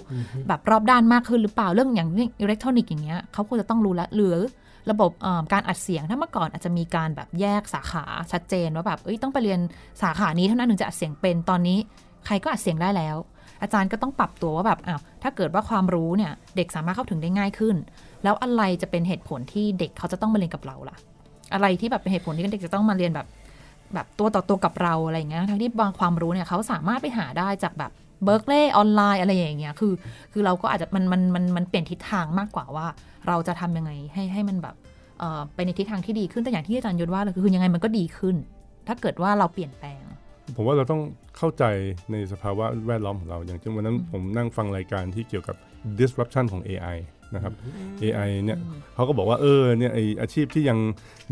[0.48, 4.38] แบบรอบด้านมากขึ้นหรือเปล่าเรื่องอย่างเรื่องอิเล็กทรอนิกส์อย่างเงี้ยเขาควรจะต้องรู้ละหรือ
[4.92, 9.60] ระบบเอ่อการอัดเสียงถ้าเมื่อก่อนอาจจะมีการแบบแยกสาขาชัดเจนว่าแบบเอ้ยต้องไปเรียน
[10.02, 11.78] สาขานี้เท่านั้นถึงจะอัดเสียงเป็นตอนนี้
[12.26, 13.18] ใครก็อัดเสียงได้แล้ว
[13.62, 17.76] อาจารย์ก็ต้องปรับตัวว่าแบบอ้าวถ้าเกิดว่าความรู้เนี่ยเด็กสามารถเข้าถึงได้ง่ายขึ้น
[18.24, 20.98] แล้วอะไรจะเป็นเหตุผลที่เด็กเขาจะต้องมาเรียนกับเราล่ะ
[21.54, 23.28] อะไรที่แบบเป็นเหตุผลที่เด็กจะต้องมาเรียนแบบ
[23.94, 27.92] แบบตัวต่อตัวกับเราอะไรอย่างเงี้ยทั้งที่บางความรู้เนี่ยเขาสามารถไปหาได้จากแบบ
[28.24, 29.94] เบิร์กเล่ออนไลน์อะไรอย่างเงี้ย คือ
[30.34, 32.88] คือเราก็อาจจะมันมันมันมันเปลี่ยนทิศทางมากกว่าว่า
[33.28, 34.76] เราจะทำยังไงให้ให้มันแบบ
[35.20, 38.36] เอ่อไปในทิศทางที่ดีขึ้นแต่อย่างที่อาจารย์ยศว่าเลยคือยังไงมันก็ดีขึ้น
[38.88, 40.04] ถ้าเกิดว่าเราเปลี่ยนแปลง
[40.56, 41.02] ผมว่าเราต้อง
[41.38, 41.64] เข้าใจ
[42.12, 45.56] ในสภาวะแวดล้อมของเรา อย่างเช่นวันนั้นผมนั่งฟังรายการที่เกี่ยวกับ
[46.00, 46.98] disruption ของ AI
[47.36, 47.54] นะครับ
[48.02, 48.60] AI เนี่ย
[48.96, 50.80] เขาก็บอกว่าเออเนี่ยไออาชีพที่ยัง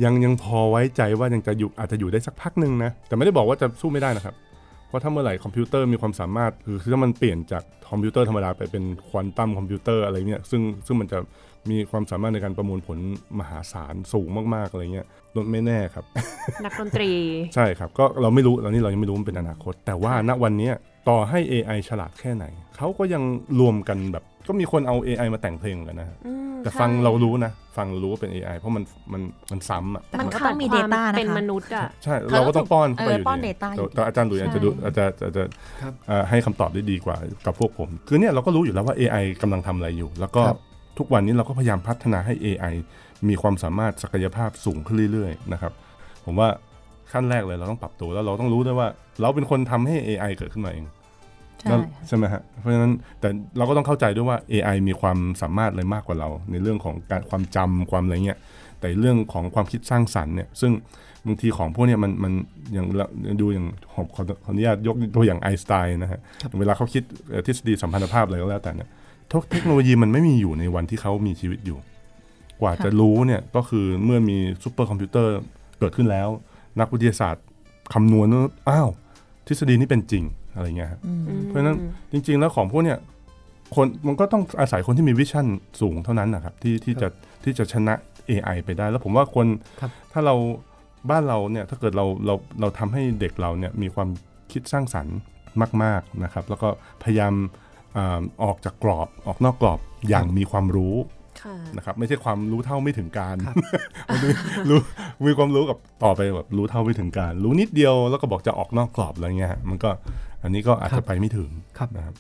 [0.04, 4.36] ยังยังพอไว้ใจว่ายังจะอยู่อาจจะอยู่ได้สักพักหนึ่งนะแต่ไม่ได้บอกว่าจะสู้ไม่ได้นะครับ
[4.88, 11.20] เพราะถ้าเมื่อไหร่คอมพิวเตอร์มีความสามารถคือคือถ้ามันเปลี่ยนจากคอมพิวเตอร์ธรรมดาไปเป็นควอนตัมคอมพิวเตอร์อะไรเนี่ยซึ่งซึ่งมันจะ
[11.70, 13.00] มีความสามารถในการประมวลผล
[13.40, 15.08] มหาศาลสูงมากๆอะไรเงี้ย
[15.52, 16.06] ไม่แน่ครับ
[16.66, 17.12] นักดนตรี
[17.56, 20.74] ใช่ครับ ก็เราไม่รู้ตอนนี้เรายังไม่รู้มันเป็นอนาคต แต่ว่าณวันเนี้ย
[21.10, 23.24] ต่อให้ AI ฉลาดแค่ไหน เขาก็ยัง
[23.60, 28.84] รวมกันแบบ ก็มีคนเอา AI มาแต่งเพลงเหมือนกันนะฮะอืมแต่ใช่ฟังเรารู้นะ ฟังเรารู้ว่าเป็น AI เพราะมัน
[29.14, 35.44] มันมันซ้ำอะแต่มันมันก็ขาต้ดองมีความ data นะคะเป็นมนุษย์อะใช่เราก็ต้องป้อนเข้าไปเอออยู่ป้อนดี data อยู่ดีแต่อาจารย์หลุยส์อาจจะดูใช่อาจจะอาจจะ
[35.82, 40.60] ครับเอ่อให้คำตอบได้ดีกว่ากับพวกผม คือเนี่ยเราก็รู้อยู่แล้วว่า AI กำลังทำอะไรอยู่ แล้วก็ครับ
[40.98, 42.74] ทุกวันนี้เราก็พยายามพัฒนาให้ AI
[43.30, 45.74] มีความสามารถศักยภาพสูงขึ้นเรื่อยๆนะครับ
[46.26, 46.50] ผมว่า
[47.12, 48.88] ขั้นแรกเลยเราต้องปรับตัวแล้วเราต้องรู้ด้วยว่า
[49.22, 50.86] เราเป็นคนทำให้ AI เกิดขึ้นมาเอง
[51.60, 58.40] ใช่นั่นใช่ไหมฮะเพราะฉะนั้นแต่เราก็ต้องเข้าใจด้วยว่า AI มีความสามารถอะไรมากกว่าเรา ในเรื่องของการความจำความอะไรเงี้ย
[58.80, 60.72] แต่เรื่องของความคิดสร้างสรรค์เนี่ยซึ่ง
[61.26, 62.34] บางทีของพวกเนี้ยมันมัน
[62.74, 63.06] อย่างเรา
[63.42, 66.20] ดูอย่างผมขอขออนุญาตยกตัวอย่างไอน์สไตน์นะฮะ
[66.60, 68.90] เวลาเขาคิดเอ่อทฤษฎีสัมพันธภาพอะไรก็แล้วแต่เนี่ย
[69.30, 71.78] เทคเทคโนโลยีมันไม่มีอยู่ในวันที่เขามีชีวิตอยู่
[72.62, 75.36] กว่าค่ะจะรู้เนี่ยก็คือเมื่อมีซูเปอร์คอมพิวเตอร์
[75.80, 76.28] เกิดขึ้นแล้ว
[76.80, 77.44] นักวิทยาศาสตร์
[77.94, 78.90] คำนวณว่าอ้าว
[79.48, 80.24] ทฤษฎีนี้เป็นจริง
[80.60, 81.00] อะไรเงี้ยฮะ
[81.46, 81.78] เพราะฉะนั้น
[82.12, 82.98] จริง ๆ แล้วของพวกเนี้ย
[83.76, 85.46] คนมันก็ต้องอาศัยคนที่มี vision
[85.82, 87.08] สูงเท่านั้นนะครับที่ที่จะ
[87.44, 87.94] ที่จะชนะ
[88.30, 89.48] AI ไปได้ แล้วผมว่าคน
[89.82, 90.36] ครับถ้าเรา
[91.10, 94.10] บ้านเราเนี่ยถ้าเกิดเราเราเราทำให้เด็กเราเนี่ยมีความ
[94.52, 95.18] คิดสร้างสรรค์
[95.84, 96.70] มาก ๆนะครับ แล้วก็
[97.04, 97.34] พยายาม
[97.98, 100.96] อาออกจากกรอบออกนอกกรอบอย่างมีความรู้
[101.42, 103.56] ค่ะนะครับไม่ใช่ความรู้เท่าไม่ถึงการครับ
[104.08, 104.30] มันมี
[104.70, 104.80] รู้
[105.28, 109.90] มีความรู้กับต่อไปแบบรู้เท่าไม่ถึงการ รู้นิดเดียวแล้วก็บอกจะออกนอกกรอบอะไรเงี้ยฮะมันก็
[110.44, 112.14] อันนี้ก็อาจจะไปไม่ถึงครับนะครับ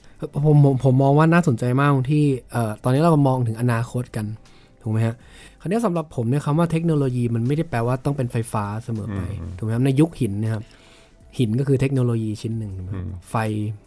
[0.45, 4.25] ผมผมผมมองว่าน่าสนใจมากตรงที่เอ่อตอนนี้เรามองถึงอนาคตกัน
[4.81, 5.15] ถูกไหมฮะ
[5.61, 10.63] คราวนี้สำหรับผมเนี่ยคำว่าเทคโนโลยีมันไม่ได้แปลว่าต้องเป็นไฟฟ้าเสมอไปอืมถูกไหมครับในยุคหินเนะครับ
[11.37, 13.35] หินก็คือเทคโนโลยีชิ้นหนึ่งถูกไหมครับอืมไฟ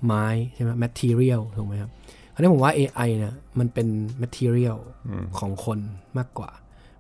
[0.05, 1.91] ไม้ใช่ไหม material ถูกไหมครับ
[2.35, 3.87] คราวนี้ผมว่า AI เนี่ยมันเป็น
[4.23, 5.79] material อืมของคน
[6.19, 6.51] มากกว่า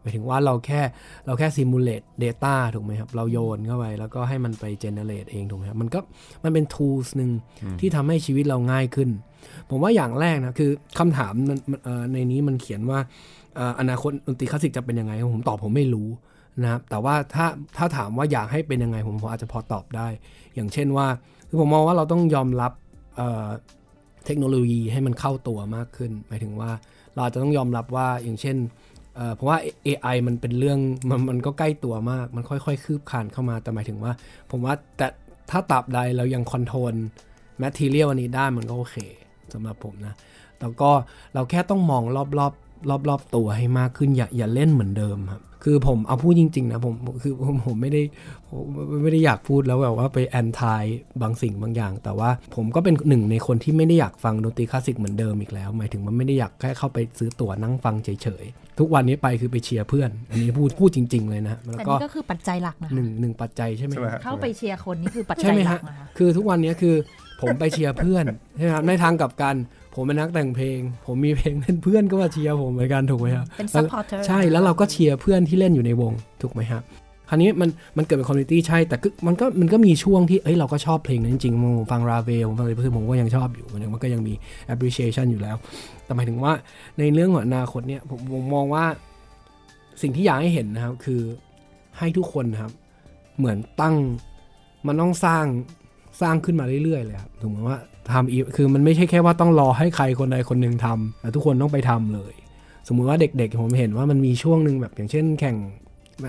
[0.02, 0.80] หมายถึงว่าเราแค่
[1.26, 6.00] เราแค่ simulate data ถูกไหมครับ เราโยนเข้าไป แล้วก็ให้มันไป generate เองถูกไหมครับ มันก็
[6.44, 7.30] มันเป็น tools หนึ่ง
[7.80, 9.10] ที่ทำให้ชีวิตเราง่ายขึ้น
[9.70, 12.98] ผมว่าอย่างแรกนะ คือคำถามมันมันเอ่อในนี้มันเขียนว่า
[13.56, 16.08] เอ่ออนาคตดนตรีคลาสสิกจะเป็นยังไง ผมตอบผมไม่รู้
[16.62, 20.08] นะครับ แต่ว่าถ้าถ้าถามว่าอยากให้เป็นยังไงผมผมอาจจะพอตอบได้
[20.54, 21.06] อย่างเช่นว่า
[21.48, 22.72] คือผมมองว่าเราต้องยอมรับ
[23.16, 23.46] เอ่อ
[24.26, 26.70] เทคโนโลยีให้มันเข้าตัวมากขึ้น หมายถึงว่า
[27.14, 28.56] เราอาจจะต้องยอมรับว่าอย่างเช่น
[29.34, 30.78] เพราะว่า AI มันเป็นเรื่อง
[31.10, 34.12] มันมันก็ใกล้ตัวมาก มันค่อยๆ คืบคลานเข้ามาแต่หมายถึงว่า
[34.50, 35.06] ผมว่าแต่
[35.50, 36.94] ถ้าตราบใดเรายัง control
[37.58, 38.96] material อันนี้ได้มันก็โอเค
[39.52, 40.14] สำหรับผมนะ
[40.60, 40.90] แล้วก็
[41.34, 48.02] เราแค่ต้องมองรอบๆรอบๆตัวให้มากขึ้นอย่าอย่าเล่นเหมือนเดิมครับ คือผมเอาพูดจริง ๆ นะผมคือผมผมไม่ได้
[48.50, 48.64] ผม
[49.02, 50.84] ไม่ได้อยากพูดแล้วแบบว่าไปแอนทาย
[51.22, 66.94] บางสิ่งบางอย่าง แต่ว่าผมก็เป็นหนึ่งในคนที่ไม่ได้อยากฟังดนตรีคลาสสิกเหมือนเดิมอีกแล้ว หมายถึงมันไม่ได้อยากแค่เข้าไปซื้อตั๋วนั่งฟังเฉยๆ ทุกวันนี้ไปคือไปเชียร์เพื่อน อันนี้พูดพูดจริง ๆ เลยนะแล้วแต่ก็นี่ก็คือปัจจัยหลักนะคะหนึ่งหนึ่งปัจจัยใช่ไหมใช่ไหมฮะเข้าไปเชียร์คนนี่คือปัจใช่จัยไหมหลัฮะกนะคะคือทุกวันนี้คือ
[67.42, 68.24] ผมไปเชียร์เพื่อน
[68.56, 69.56] ใช่ไหมครับในทางกลับกัน
[69.94, 76.82] ผมเป็นนักแต่งเพลง ผมมีเพลงเล่นเพื่อนก็มาเชียร์ผมเหมือนกันถูกไหมครับเป็น supporter ใช่แล้วเราก็เชียร์เพื่อนที่เล่นอยู่ในวงถูกไหมครับ
[77.28, 84.34] คราวนี้มันมันเกิดเป็น community ใช่แต่คือมันก็มันก็มีช่วงที่เอ้ยเราก็ชอบเพลงนั้นจริงๆผมฟังราเวลผมฟังอะไรเพื่อนผมก็ยังชอบอยู่มันมันก็ยังมี
[84.72, 85.56] appreciation อยู่แล้ว
[86.04, 86.52] แต่หมายถึงว่า
[86.98, 88.84] ในเรื่องของอนาคตเนี่ยผมผมมองว่า
[90.02, 91.20] สิ่งที่อยากให้เห็นนะครับคือ
[91.98, 92.72] ให้ทุกคนนะครับ
[93.38, 93.94] เหมือนตั้ง
[94.86, 95.44] มันต้องสร้าง
[96.20, 97.78] สร้างขึ้นมาเรื่อยๆเลยครับถึงแม้ว่า
[98.12, 102.34] ทำอีกคือมันไม่ใช่แค่ว่าต้องรอให้ใครคนใดคนหนึ่งทำแต่ทุกคนต้องไปทำเลย
[102.88, 105.56] สมมุติว่าเด็กๆผมเห็นว่ามันมีช่วงหนึ่งแบบอย่างเช่น แข่ง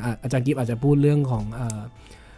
[0.06, 1.82] อะอาจารย์กิฟอาจจะพูดเรื่องของเอ่อ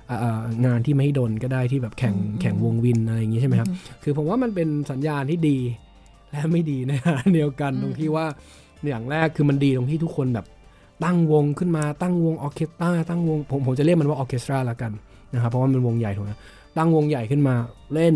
[0.08, 3.70] เอ่อเอ่องานที่ไม่ให้ดนก็ได้ที่แบบแข่งอืมแข่งวง wind อะไรอย่างงี้ใช่ไหมครับ
[4.04, 5.58] คือผมว่ามันเป็นสัญญาณที่ดี
[6.32, 8.26] และไม่ดีในขณะเดียวกันอืมตรงที่ว่า
[8.90, 10.46] อย่างแรกคือมันดีตรงที่ทุกคนแบบ
[11.04, 14.92] ตั้งวงขึ้นมาตั้งวงออร์เคสตราตั้งวงผมผมจะเรียกมันว่าออร์เคสตราละกัน
[15.34, 16.32] นะครับเพราะว่ามันวงใหญ่ถูกไหม
[16.78, 17.56] ตั้งวงใหญ่ขึ้นมา
[17.94, 18.14] เล่น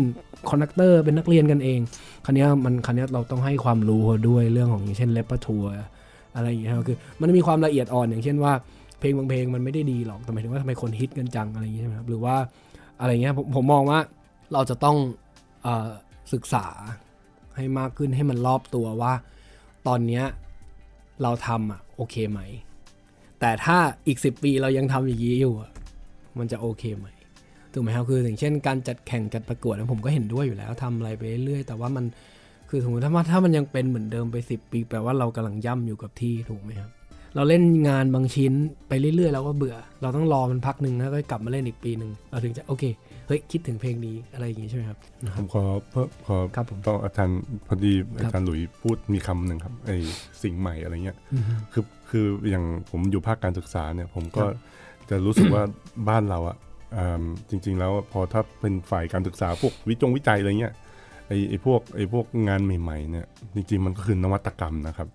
[0.48, 1.80] conductor เป็นนักเรียนกันเอง
[2.24, 5.64] คราวเนี้มันคราวเนี้เราต้องให้ความรู้เขาด้วยเรื่องของอย่างเช่น repertoire
[6.34, 8.52] อะไรอย่างเงี้ยคือ มันมีความละเอียดอ่อนอย่างเช่นว่า
[9.00, 12.36] เพลงบางเพลงมันไม่ได้ดีหรอกแต่หมายถึงว่าทำไมคนฮิตกันจังอะไรอย่างเนี้ยใช่ไหมครับหรือว่า
[13.00, 14.00] อะไรเงี้ยผมผมมองว่า
[14.52, 14.96] เราจะต้อง
[15.66, 15.68] อ
[16.32, 16.66] ศึกษา
[17.56, 19.12] ให้มากขึ้นให้มันรอบตัวว่า
[19.86, 20.24] ตอนเนี้ย
[21.22, 22.40] เราทำอะโอเคไหม
[23.40, 25.70] แต่ถ้าอีกสิปีเรายังทำอย่างนี้อยู่อะ
[26.38, 27.06] มันจะโอเคไหม
[27.72, 32.04] ถูกไหมครับคืออย่างเช่นการจัดแข่งจัดประกวดนะผมก็เห็นด้วยอยู่แล้วทำอะไรไปเรื่อยๆแต่ว่ามัน
[32.70, 36.90] คือสมมติถ้าถ้ามันยังเป็นเหมือนเดิมไป 10 ปี แปลว่าเรากำลังย่ำอยู่กับที่ถูกไหมครับ
[37.36, 38.52] เราเล่นงานบางชิ้น
[38.88, 42.84] ไปเรื่อยๆเราก็เบื่อ เราต้องรอมันพักหนึ่งแล้วก็กลับมาเล่นอีกปีหนึ่งเราถึงจะโอเค
[43.26, 49.96] เฮ้ยคิดถึงเพลงนี้อะไรอย่างงี้ใช่ไหมครับนะคผรับมขอเพิ่มขอครับผมต้องอาจารย์พอดีอาจารย์หลุยพูดมีคำหนึ่งครับไอ้
[50.42, 54.54] สิ่งใหม่อะไรเงี้ยอือฮึคือคืออย่างผมอยู่ภาคการศึกษาเนี่ยผมก็ครับ
[55.10, 55.62] จะรู้สึกว่า
[56.08, 56.69] บ้านเราอะอ่า
[57.50, 60.74] จริง ๆ แล้วพอถ้าเป็นฝ่ายการศึกษาพวกวิจงวิจัยอะไรเงี้ย
[61.28, 65.08] ไอ้ไอ้พวกไอ้พวกงานใหม่ๆเนี่ยจริงๆมันก็คือนวัตกรรมนะครับ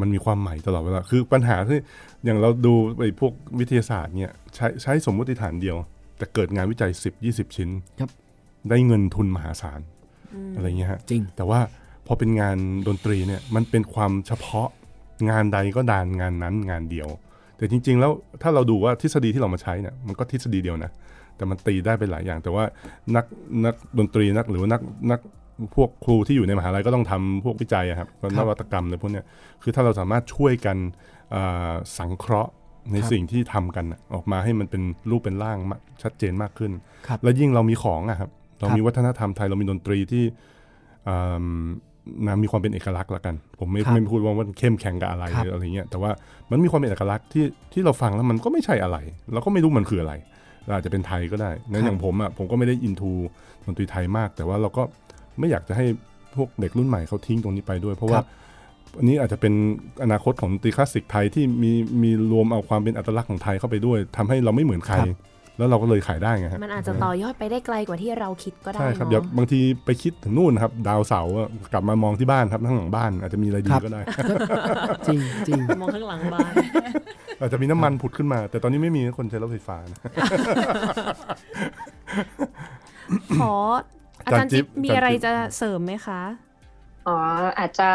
[0.00, 1.78] มันมีความใหม่ตลอดเวลาคือปัญหาที่
[2.24, 5.76] อย่างเราดูไอ้พวกวิทยาศาสตร์เนี่ยใช้ใช้สมมติฐานเดียว
[6.18, 6.90] แต่เกิดงานวิจัย
[7.24, 7.68] 10-20 ชิ้น
[8.00, 8.10] ครับ
[8.68, 9.80] ได้เงินทุนมหาศาล
[10.56, 11.60] อะไรเงี้ยฮะจริง แต่ว่า
[12.06, 12.56] พอเป็นงาน
[12.88, 14.68] ดนตรีเนี่ยมันเป็นความเฉพาะ
[15.30, 17.08] งานใดก็ดานงานนั้นงานเดียว
[17.62, 20.90] แต่จริง ๆ แล้วถ้าเราดูว่าทฤษฎีที่เรามาใช้เนี่ยมันก็ทฤษฎีเดียวนะ
[21.36, 22.64] แต่มันตีได้ไปหลายอย่าง แต่ว่า
[23.16, 23.24] นัก
[23.64, 25.20] นักดนตรีนักหรือว่านักนัก
[25.74, 28.08] พวกครูที่อยู่ในมหาลัยก็ต้องทำพวกวิจัยอะครับ
[28.38, 29.24] นวัตกรรมอะไรพวกเนี้ย
[29.62, 30.76] คือถ้าเราสามารถช่วยกัน
[31.34, 32.52] อ่าสังเคราะห์
[32.92, 36.72] ในครับสิ่งที่ทำกันน่ะออกมาให้มันเป็นรูปเป็นร่างมากชัดเจนมากขึ้น
[37.06, 40.24] ครับและยิ่งเรามีของอะครับเราครับมีวัฒนธรรมไทยเรามีดนตรีที่
[41.08, 41.46] อ่า
[42.26, 46.10] นะมีความเป็นเอกลักษณ์ละกัน ผมไม่ครับไม่พูดว่ามันเข้มแข็งกับอะไรครับหรืออะไรเงี้ยแต่ว่า
[46.50, 48.98] มันมีความเป็นเอกลักษณ์ที่ที่เราฟังแล้วมันก็ไม่ใช่อะไร
[49.32, 50.14] เราก็ไม่รู้มันคืออะไร
[50.66, 53.12] เราอาจจะเป็นไทยก็ได้นั่นอย่างผมอะผมก็ไม่ได้อินทู
[53.64, 54.82] ดนตรีไทยมาก แต่ว่าเราก็
[55.38, 55.86] ไม่อยากจะให้
[56.36, 58.26] พวกเด็กรุ่นใหม่เขาทิ้งตรงนี้ไปด้วย เพราะว่าครับ
[58.98, 59.54] อันนี้อาจจะเป็น
[60.02, 61.72] อนาคตของดนตรีคลาสสิกไทยที่มี
[62.02, 65.08] มีรวมเอาความเป็นอัตลักษณ์ของไทยเข้าไปด้วยทำให้เราไม่เหมือนใครครับ
[65.58, 74.02] แล้วเราก็เลยขายได้ไงฮะมันอาจจะต่อยอดไปได้ไกลกว่าที่เราคิดก็ได้ใช่ครับเนาะเดี๋ยวบางทีไปคิดถึงนู่นครับดาวเสาร์อะกลับมามองที่บ้านครับทั้างหลังบ้าน อาจจะมีอะไรดีครับก็ได้
[75.06, 76.52] จริงจริงมองข้างหลังบ้าน
[77.40, 80.00] อาจจะมีน้ำมันผุดขึ้นมา แต่ตอนนี้ไม่มีคนใช้รถไฟฟ้านะ
[83.40, 83.54] ขอ
[84.26, 86.20] อาจารย์จิ๊บอาจารย์จิ๊บมีอะไรจะเสริมไหมคะ
[87.08, 87.16] อ๋อ
[87.58, 87.90] อาจจะ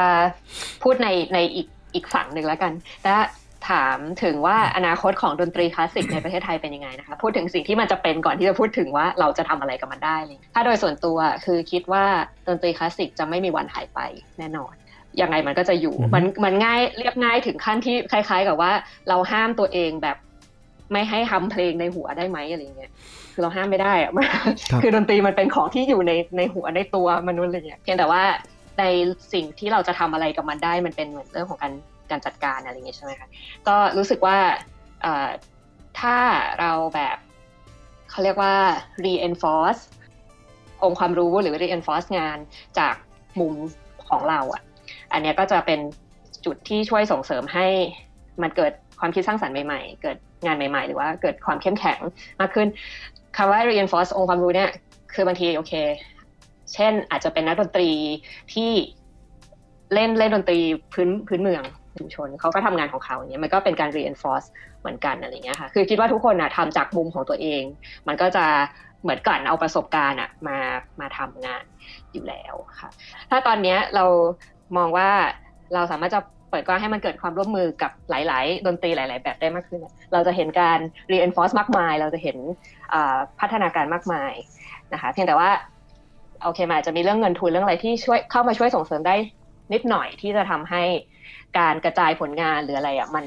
[0.83, 2.71] พูดในในอีกอีกฝั่งหนึ่งแล้วกัน
[3.05, 3.15] ถ้า
[3.69, 12.03] ถามถึงว่าอนาคตของดนตรีคลาสสิกในประเทศไทยเป็นยังไงนะคะ พูดถึงสิ่งที่มันจะเป็นก่อนที่จะพูดถึงว่าเราจะทำอะไรกับมันได้เลยถ้าโดยส่วนตัวคือคิดว่า
[12.47, 13.99] ดนตรีคลาสสิกจะไม่มีวันหายไป
[14.39, 14.73] แน่นอน
[15.21, 18.71] ยังไงมันก็จะอยู่อือฮึมันมันง่ายเรียบง่ายถึงขั้นที่คล้าย ๆ กับว่า
[19.09, 20.17] เราห้ามตัวเองแบบ
[20.91, 22.91] ไม่ให้ทำเพลงในหัวได้ไหมอะไรเงี้ย
[23.33, 24.11] คือเราห้ามไม่ได้อะ
[24.71, 28.21] ครับคือดนตรีมันเป็นของที่อยู่ในในหัวในตัวมนุษย์อะไรเงี้ยเพียงแต่ว่า
[28.79, 28.83] ใน
[29.33, 31.73] สิ่งที่เราจะทำอะไรกับมันได้มันเป็นเหมือนเรื่องของการ
[32.11, 33.27] การจัดการอะไรอย่างเงี้ยใช่ไหมคะ
[33.67, 34.37] ก็รู้สึกว่า
[35.99, 36.17] ถ้า
[36.59, 37.17] เราแบบ
[38.09, 38.55] เขาเรียกว่า
[39.05, 39.81] reinforce
[40.83, 42.37] องค์ความรู้หรือ reinforce งาน
[42.79, 42.95] จาก
[43.39, 43.53] มุม
[44.09, 44.61] ของเราอะ
[45.13, 45.79] อันเนี้ยก็จะเป็น
[46.45, 47.67] จุดที่ช่วยส่งเสริมให้
[48.41, 51.99] มันเกิดความคิดสร้างสรรค์ใหม่ๆ เกิดงานใหม่ๆ หรือว่าเกิดความเข้มแข็ง
[52.39, 52.67] มากขึ้น
[53.37, 54.71] คำว่า reinforce องค์ความรู้เนี่ย
[55.13, 55.73] คือบางทีโอเค
[56.73, 57.89] เช่นอาจจะเป็นนักดนตรี
[58.53, 58.71] ที่
[59.93, 60.59] เล่นเล่นดนตรี
[60.93, 61.63] พื้นพื้นเมือง
[61.99, 64.47] ชุมชนเขาก็ทำงานของเขาอย่างเงี้ยมันก็เป็นการ reinforce
[64.79, 67.63] เหมือนกันอะไรเงี้ยค่ะคือคิดว่าทุกคนอะทำจากมุมของตัวเอง
[68.07, 68.45] มันก็จะ
[69.01, 70.57] เหมือนกันเอาประสบการณ์อะมา
[70.99, 71.63] มาทำงาน
[72.13, 72.89] อยู่แล้วค่ะ
[73.29, 74.05] ถ้าตอนนี้เรา
[74.77, 75.09] มองว่า
[75.73, 76.21] เราสามารถจะ
[76.51, 79.81] เปิดกว้างให้มันเกิดความร่วมมือกับหลาย ๆ ดนตรีหลาย ๆ แบบได้มากขึ้น
[80.13, 80.79] เราจะเห็นการ
[81.11, 82.37] reinforce มากมาย เราจะเห็น
[83.39, 84.33] พัฒนาการมากมาย
[84.93, 85.49] นะคะ เพียงแต่ว่า
[86.43, 89.15] โอเคมันอาจจะมีเรื่องเงินทุนเรื่องอะไรที่ช่วยเข้ามาช่วยส่งเสริมได้
[89.73, 90.83] นิดหน่อยที่จะทำให้
[91.57, 93.25] การกระจายผลงานหรืออะไรอะมัน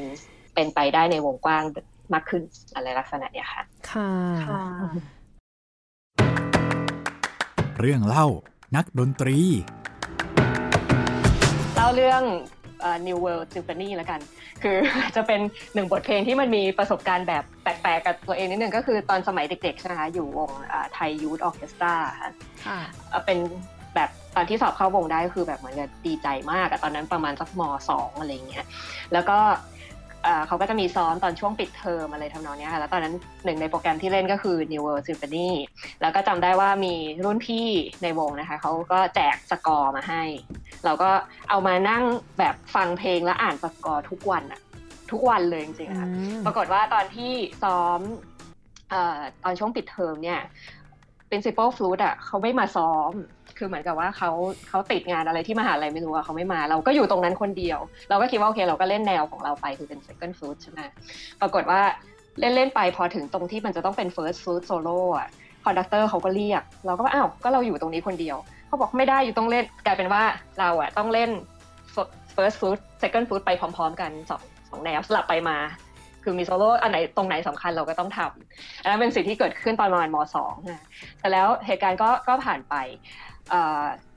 [0.55, 1.65] เป็นไปได้ในวงกว้าง
[2.13, 2.43] มากขึ้น
[2.75, 3.63] อะไรลักษณะเนี้ยค่ะ
[4.45, 4.63] ค่ะ
[7.81, 8.27] เรื่องเล่า
[8.77, 9.39] นักดนตรี
[11.75, 12.23] เล่าเรื่อง
[12.81, 14.21] เอ่อ New World Symphony แล้วกัน
[14.63, 14.77] คือ
[15.17, 15.41] จะเป็น
[15.75, 20.51] หนึ่งบทเพลงที่มันมีประสบการณ์แบบแปลกๆกับตัวเองนิดนึงก็คือตอนสมัยเด็กๆใช่ไหมคะอยู่วง
[20.95, 22.31] ไทยยูทออเคสตราค่ะ
[22.67, 23.39] ค่ะเอ่อเป็น
[23.95, 28.67] แบบ ตอนที่สอบเข้าวงได้ก็คือแบบเหมือนกับดีใจมากอะตอนนั้นประมาณสักมสองอะไรอย่างเงี้ย
[29.13, 29.39] แล้วก็
[30.25, 33.15] เอ่อเขาก็จะมีซ้อมตอนช่วงปิดเทอมอะไรทำนองเนี้ยค่ะแล้วตอนนั้น
[33.45, 35.51] หนึ่งในโปรแกรมที่เล่นก็คือ New World Symphony
[36.01, 37.67] แล้วก็จำได้ว่ามีรุ่นพี่
[38.03, 40.23] ในวงนะคะเขาก็แจกสกอร์มาให้
[40.85, 41.11] เราก็
[41.51, 42.05] เอามานั่ง
[42.39, 44.61] แบบฟังเพลงแล้วอ่านสกอร์ทุกวันอะ
[45.11, 46.09] ทุกวันเลยจริงๆค่ะ
[46.45, 48.01] ปรากฏว่าตอนที่ซ้อม
[48.91, 50.41] เออตอนช่วงปิดเทอมเนี่ย
[51.31, 53.13] principal flute อะเขาไม่มาซ้อม
[53.61, 54.31] คือเหมือนกับว่าเขา
[54.69, 57.79] เขาติดงานอะไรที่มหาลัยไม่รู้อะเขาไม่มา เราก็อยู่ตรงนั้นคนเดียว
[58.11, 60.81] เราก็คิดว่าโอเคเราก็เล่นแนวของเราไปคือเป็น second flute ใช่ไหม
[61.41, 61.81] ปรากฏว่า
[62.41, 65.29] เล่นเล่นๆไปพอถึงตรงที่มันจะต้องเป็น first flute solo อะ
[65.65, 68.37] conductor เขาก็เรียก เราก็ว่าอ้าวก็เราอยู่ตรงนี้คนเดียว
[68.67, 70.23] เขาบอกไม่ได้ you ต้องเล่นกลายเป็นว่า
[70.61, 71.31] เราอะต้องเล่น
[72.37, 75.59] first flute second flute ไปพร้อม ๆ กันสองสองแนวสลับไปมา
[76.25, 80.83] คือมีโซโล่อันไหนตรงไหนสำคัญเราก็ต้องทำอันนั้นเป็นสิ่งที่เกิดขึ้นตอนประมาณมสองนะ
[81.21, 82.75] แต่แล้วเหตุการณ์ก็ก็ผ่านไป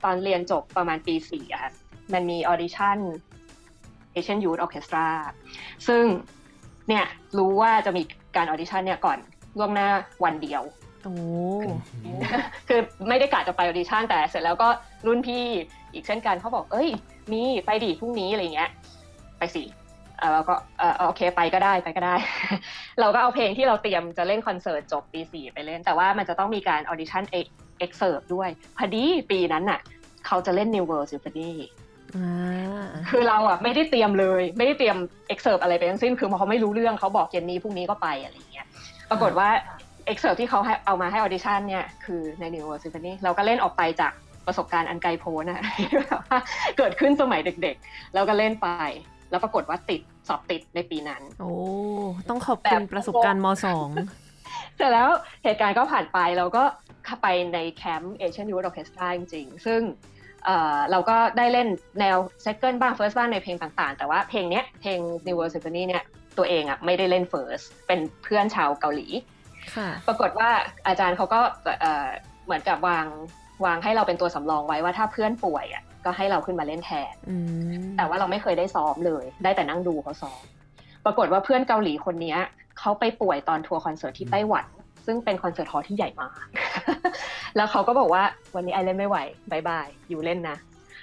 [0.04, 1.72] ตอนเรียนจบประมาณปีสี่อะค่ะ
[2.12, 2.98] มันมี audition
[4.14, 5.06] Asian Youth Orchestra
[5.86, 6.04] ซึ่ง
[6.88, 7.04] เนี่ย
[7.38, 8.02] รู้ว่าจะมี
[8.36, 9.18] การ audition เนี่ยก่อน
[9.58, 9.88] ล่วงหน้า
[10.24, 10.62] วันเดียว
[11.02, 11.14] โอ้
[12.68, 14.68] คือไม่ได้กะจะไป audition แต่เสร็จแล้วก็
[15.06, 15.44] รุ่นพี่
[15.92, 16.88] อีกเช่นกันเขาบอก เอ้ย
[17.32, 18.70] มีไปดิพรุ่งนี้อะไรเงี้ย
[19.38, 19.62] ไปสิ
[20.18, 22.14] เออเราก็เออโอเคไปก็ได้ไปก็ได้
[23.00, 29.80] เราก็เอาเพลงที่เราเตรียมจะเล่นคอนเสิร์ตจบปีสี่ไปเล่น แต่ว่ามันจะต้องมีการ audition excerpt้วย พอดีปีนั้นน่ะ
[30.26, 31.50] เขาจะเล่น New World Symphony
[32.16, 34.96] อ่าคือเราอะไม่ได้เตรียมเลย ไม่ได้เตรียม
[35.28, 38.66] เอ็กเซิร์อะไรไปทั้งสิ้น คือเขาไม่รู้เรื่องเขาบอกเย็นนี้พรุ่งนี้ก็ไปอะไรอย่างเงี้ย
[39.10, 39.48] ปรากฏว่า
[40.06, 44.12] เอ็กเซิร์ที่เขาให้เอามาให้ audition เนี่ยคือใน New World Symphony เราก็เล่นออกไปจาก
[44.46, 45.60] ประสบการณ์อันไกลโพ้นอะ
[46.06, 46.38] แบบว่า
[46.78, 48.68] เกิดขึ้นสมัยเด็กๆ แล้วก็เล่นไป
[49.30, 51.52] แล้วปรากฏว่าติดสอบติดในปีนั้น โอ้
[52.28, 53.88] ต้องขอบคุณแบบประสบการณ์มสอง
[54.76, 55.08] เสร็จแล้ว
[55.44, 56.62] เหตุการณ์ก็ผ่านไปเราก็
[57.06, 59.80] เข้าไปในแคมป์ Asian Youth Orchestra จริงๆซึ่ง
[60.44, 61.68] เอ่อเราก็ได้เล่น
[62.00, 66.02] แนว second บ้าง first บ้างในเพลงต่างๆ แต่ว่าเพลงเนี้ยเพลง New World Symphony เนี่ย
[66.38, 69.06] ตัวเองอะไม่ได้เล่น first เป็นเพื่อนชาวเกาหลี
[69.74, 70.50] ค่ะปรากฏว่า
[70.86, 71.40] อาจารย์เขาก็
[71.80, 72.06] เอ่อ
[72.44, 73.06] เหมือนกับวาง
[73.64, 77.36] วางให้เราเป็นตัวสำรองไว้ว่าถ้าเพื่อนป่วยอะก็ให้เราขึ้นมาเล่นแทนอื
[77.80, 80.42] มแต่ว่เราไม่เคยได้ซ้อมเลย ได้แต่นั่งดูเขาซ้อม
[81.04, 82.38] ปรากฏว่าเพื่อนเกาหลีคนเนี้ย
[82.78, 84.66] เขาไปป่วยตอนทัวร์คอนเสิร์ตที่ไต้หวัน
[85.06, 86.32] ซึ่งเป็น concert hall ที่ใหญ่มาก
[87.56, 88.22] แล้วเขาก็บอกว่า
[88.54, 89.18] วันนี้ I เล่นไม่ไหว
[89.50, 90.56] bye bye you เล่นนะ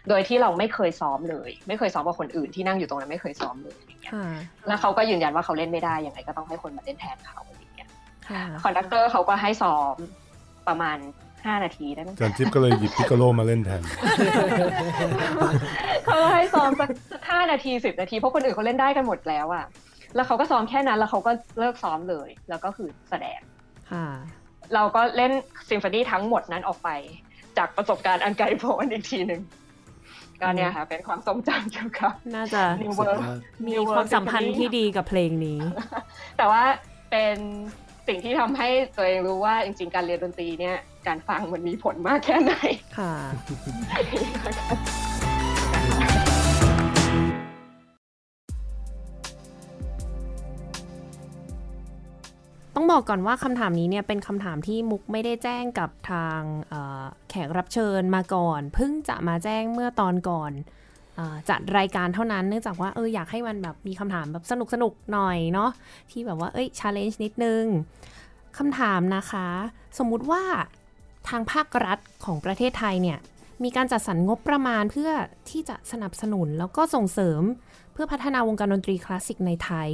[0.09, 4.25] โดยที่เราไม่เคยซ้อมเลย ไม่เคยซ้อมกับคนอื่นที่นั่งอยู่ตรงนั้นไม่เคยซ้อมเลยอย่างเงี้ยค่ะ
[4.67, 7.89] แล้วเขาก็ยืนยันว่าเขาเล่นไม่ได้ยังไงก็ต้องให้คนมาเล่นแทนเขาอะไรอย่างเงี้ย
[8.29, 9.95] ค่ะ conductor เขาก็ให้ซ้อม
[10.67, 10.97] ประมาณ
[11.29, 13.81] 5นาทีได้ไหมอาจารย์จิ๊บก็เลยหยิบ piccolo มาเล่นแทน
[16.05, 16.89] เขาให้ซ้อมสัก
[17.29, 19.65] ห้านาทีสิบนาทีเพราะคนอื่นเขาเล่นได้กันหมดแล้วอะ
[20.15, 23.50] แล้วเขาก็ซ้อมแค่นั้นแล้วเขาก็เลิกซ้อมเลย แล้วก็คือแสดงค่ะ
[24.73, 25.31] เราก็เล่น
[25.69, 26.89] ซิมโฟนีทั้งหมดนั้นออกไป
[27.57, 29.41] จากประสบการณ์อันไกลโพ้นอีกทีหนึ่ง
[30.41, 35.59] ก็เนี่ยค่ะ เป็นความทรงจำเกี่ยวกับน่าจะ New สุด World ยอดมีความสัมพันธ์ที่ดีกับเพลงนี้
[36.37, 36.63] แต่ว่า
[37.11, 37.35] เป็น
[38.07, 40.77] สิ่งที่ทำให้ตัวเองรู้ว่าจริงๆ การเรียนดนตรีเนี่ย
[41.07, 42.53] การฟังมันมีผลมากแค่ไหน
[42.97, 43.13] ค่ะ
[52.91, 56.39] บอกก่อนว่าคำถามนี้เนี่ยเป็นคำถามที่มุกไม่ได้แจ้งกับทาง
[57.29, 60.51] แขกรับเชิญมาก่อน เพิ่งจะมาแจ้งเมื่อตอนก่อน
[61.49, 65.71] จัดรายการเท่านั้นเนื่องจากว่าเอออยากให้มันแบบมีคำถามแบบสนุกสนุกหน่อยเนาะ
[66.11, 67.63] ที่แบบว่าเอ้ยชาเลนจ์นิดนึง
[68.57, 69.47] คำถามนะคะ
[69.97, 70.43] สมมุติว่า
[71.29, 73.19] ทางภาครัฐของประเทศไทยเนี่ย
[73.63, 75.11] มีการจัดสรรงบประมาณเพื่อ
[75.49, 77.41] ที่จะสนับสนุนแล้วก็ส่งเสริม
[77.93, 79.91] เพื่อพัฒนาวงการดนตรีคลาสสิกในไทย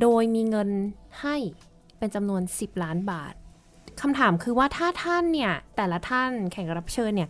[0.00, 0.70] โดยมีเงิน
[1.22, 1.36] ให้
[1.98, 3.34] เป็นจำนวน 10 ล้านบาท
[4.00, 7.28] คำถามคือว่าถ้าท่านเนี่ย แต่ละท่านแขกรับเชิญเนี่ย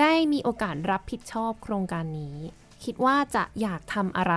[0.00, 2.36] ได้มีโอกาสรับผิดชอบโครงการนี้
[2.84, 4.36] คิดว่าจะอยากทำอะไร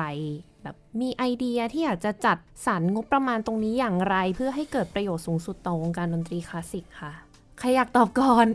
[0.63, 7.11] แบบมีไอเดียที่อยากจะจัดสรรงบประมาณตรงนี้อย่างไร เพื่อให้เกิดประโยชน์สูงสุดต่อวงการดนตรีคลาสสิกค่ะ
[7.59, 8.47] ใครอยากตอบก่อน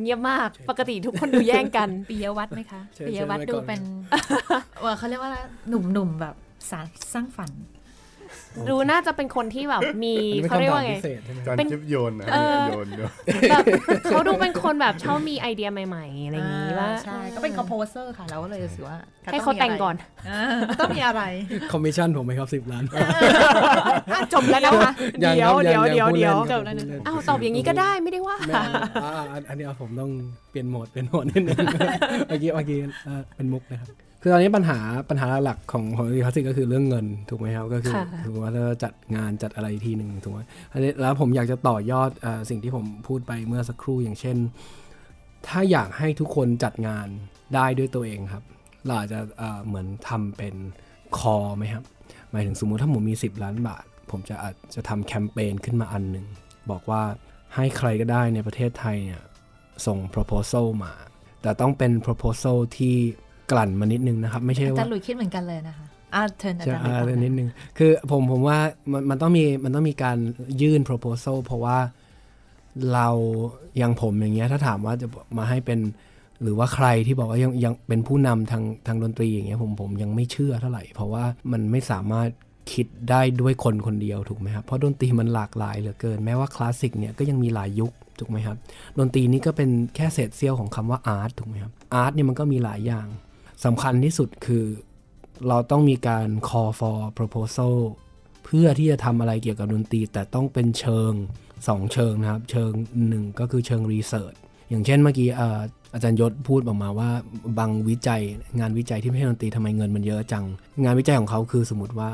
[0.00, 3.80] เงียบมาก ปกติทุกคนดูแย่งกันปิยวัฒน์ไหมคะเชิญปิยวัฒน์เชิญไว้ดูก่อนเป็น
[4.80, 6.34] เออเขาเรียกว่าอะไรหนุ่มๆแบบ
[6.70, 7.50] สารสร้างฝัน
[8.68, 13.10] ดูน่าจะเป็นคนที่แบบมีอันนี้เป็นเขาเรียกคำถามว่าไงพิเศษใช่ไหมอาจารย์เป็นจิ๊บโยนนะเออโยนโยน
[13.50, 13.64] แบบ
[14.04, 18.96] เขาดูเป็นคนแบบชอบมีไอเดียใหม่ๆอะไรอย่างนี้ว่าใช่ก็เป็นคอมโพเซอร์ค่ะเราก็เลยรู้สึกว่า
[19.32, 19.94] ให้เขาแต่งก่อน
[20.80, 21.22] ต้องมีอะไร
[21.72, 24.92] คอมมิชชั่นผมไหมครับสิบล้านอะจบแล้วนะคะ
[25.24, 28.72] ยัเดี๋งยวครับเดี๋ยวยังเดี๋ยวยังเดี๋ยวพูดเล่นครับพูดเล่นอ้าวตอบอย่างนี้ก็ได้ไม่ได้ว่าไม่เอา
[29.04, 30.10] อ่าอันอันนี้ผมต้อง
[30.50, 31.56] เปลี่ยนโหมดเปลี่ยนโหมดนิดนึง
[32.28, 33.88] เมื่อกี้เมื่อกี้เอ่อเป็นมุกนะครับ
[34.24, 34.78] คือตอนนี้ปัญหา
[35.10, 40.40] ปัญหาหลักของของดีคลาสสิกก็คือเรื่องเงินถูกไหมครับก็คือค่ะถูกว่าถ้าจัดงานจัดอะไรทีหนึ่งถูกไหม
[40.72, 44.36] อันนี้แล้วผมอยากจะต่อยอดเออสิ่งที่ผมพูดไปเมื่อสักครู่อย่างเช่น
[45.48, 47.06] ถ้าอยากให้ทุกคนจัดงาน
[47.54, 48.44] ได้ด้วยตัวเองครับ
[48.86, 50.54] เราอาจจะเอ่อเหมือนทำเป็น
[51.18, 51.84] คอไหมครับ
[52.30, 56.26] หมายถึงสมมุติถ้าผมมี 10 ล้านบาท ผมจะอาจจะทำแคมเปญขึ้นมาอันหนึ่ง
[56.70, 57.02] บอกว่า
[57.54, 59.22] ให้ใครก็ได้ในประเทศไทยเนี่ย
[59.86, 60.92] ส่ง proposal มา
[61.42, 62.96] แต่ต้องเป็น proposal ที่
[63.50, 68.58] กลั่นมานิดนึงนะครับ ไม่ใช่อาจาว่ารย์หลุยคิดเหมือนกันเลยนะคะอ่าเทิร์นอาจะจารย์หลุยอ่าก่อนนิดนึงคือผมผมว่า
[68.92, 70.18] มันมันต้องมีมันต้องมีการ
[70.62, 71.78] ยื่น proposal เพราะว่า
[72.92, 73.08] เรา
[73.78, 75.06] อย่างผมอย่างเงี้ยถ้าถามว่าจะ
[75.38, 75.80] มาให้เป็น
[76.42, 82.28] หรือว่าใครที่บอกว่ายังยังเป็นผู้นำทางทางดนตรีอย่างเงี้ยผมผมยังไม่เชื่อเท่าไหร่ เพราะว่ามันไม่สามารถ
[82.72, 88.56] คิดได้ด้วยคนคนเดียวถูกไหมครับเพราะดนตรีมันหลากหลายเหลือเกิน แม้ว่าคลาสสิกเนี่ยก็ยังมีหลายยุคถูกไหมครับ
[88.98, 93.06] ดนตรีนี่ก็เป็นแค่เศษเสี้ยวของคำว่า art ถูกไหมครับ art เนี่ยมันก็มีหลายอย่าง
[93.64, 94.64] สำคัญที่สุดคือ
[95.48, 97.76] เราต้องมีการ call for proposal
[98.44, 101.12] เพื่อที่จะทำอะไรเกี่ยวกับดนตรี แต่ต้องเป็นเชิง
[101.52, 102.72] 2 เชิงนะครับ เชิง
[103.08, 104.34] หนึ่งก็คือเชิง research
[104.68, 105.28] อย่างเช่นเมื่อกี้
[105.94, 107.10] อาจารย์ยศพูดออกมาว่า
[107.58, 108.22] บางวิจัย
[108.60, 110.44] งานวิจัยที่ไม่ใช่ดนตรีทำไมเงินมันเยอะจัง
[110.84, 112.10] งานวิจัยของเขาคือสมมติว่า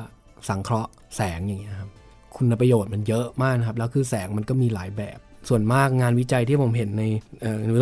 [0.49, 1.91] สังเคราะห์แสงอย่างเงี้ยครับ
[2.37, 5.19] คุณประโยชน์มันเยอะมากนะครับ แล้วคือแสงมันก็มีหลายแบบ
[5.49, 7.03] ส่วนมากงานวิจัยที่ผมเห็นใน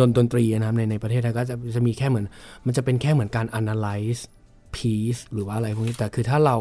[0.01, 2.25] ดนดนตรีนะครับในในประเทศไทยก็จะจะมีแค่เหมือน
[2.65, 4.21] มันจะเป็นแค่เหมือนการ analyze
[4.75, 6.55] piece หรือว่าอะไรพวกนี้แต่คือถ้าเรา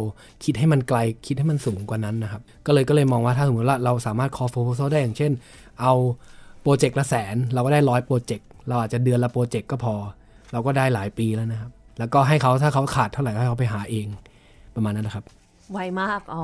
[0.44, 5.32] คิดให้มันไกลคิดให้มันสูงกว่านั้นนะครับ ก็เลยก็เลยมองว่าถ้าสมมติว่าเราสามารถ call proposal ได้อย่างเช่น
[5.80, 5.92] เอา
[6.62, 9.94] โปรเจกต์ละแสน เราก็ได้ร้อยโปรเจกต์เราอาจจะเดือนละโปรเจกต์ก็พอ
[10.52, 14.07] เราก็ได้หลายปีแล้วนะครับ แล้วก็ให้เขาถ้าเขาขาดเท่าไหร่ให้เขาไปหาเอง
[14.74, 15.24] ประมาณนั้นนะครับ
[15.72, 16.42] ไวมาก อ๋อ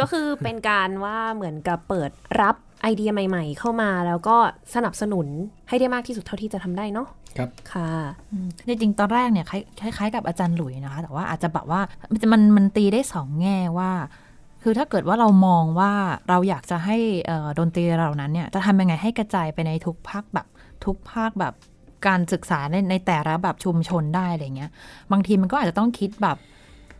[0.00, 4.36] ก็คือเป็นการว่าเหมือนกับเปิดรับ ไอเดียใหม่ ๆ เข้ามาแล้วก็
[4.74, 5.26] สนับสนุน
[5.68, 7.08] ให้ได้มากที่สุดเท่าที่จะทำได้เนาะ
[7.38, 7.90] ครับค่ะ
[8.66, 9.46] จริงๆตอนแรกเนี่ย
[9.80, 11.80] คล้ายๆ กับอาจารย์หลุยนะคะ แต่ว่าอาจจะแบบว่า
[12.32, 13.90] มันมันตีได้สองแง่ว่า
[14.62, 15.92] คือถ้าเกิดว่าเรามองว่า
[16.28, 16.96] เราอยากจะให้
[17.58, 20.46] ดนตรีเหล่านั้นเนี่ยจะทำยังไงให้กระจายไปในทุกภาคแบบ
[20.84, 21.54] ทุกภาคแบบ
[22.06, 24.70] การศึกษาในในแต่ละแบบชุมชนได้อะไรเงี้ย
[25.12, 26.36] บางทีมันก็อาจจะต้องคิดแบบ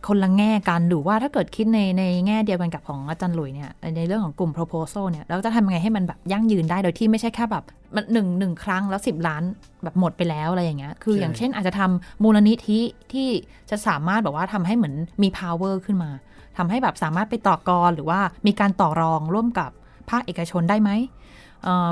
[0.07, 7.63] คนละแง่กันหรือว่าถ้าเกิดคิดในในแง่เดียวกันกับของอาจารย์หลุยเนี่ยในเรื่องของกลุ่ม proposal เนี่ยเราจะทำยังไงให้มันแบบยั่งยืนได้โดยที่ไม่ใช่แค่แบบ
[7.95, 9.43] มันหนึ่งหนึ่งครั้งแล้ว 10 ล้าน
[9.83, 12.79] แบบหมดไปแล้วอะไรอย่างเงี้ยคืออย่างเช่นอาจจะทำมูลนิธิ
[13.13, 13.27] ที่
[13.69, 16.11] จะสามารถแบบว่าทำให้เหมือนมี power ขึ้นมา
[16.57, 19.71] ทำให้แบบสามารถไปต่อกรหรือว่ามีการต่อรองร่วมกับ
[20.09, 20.91] ภาคเอกชนได้ไหม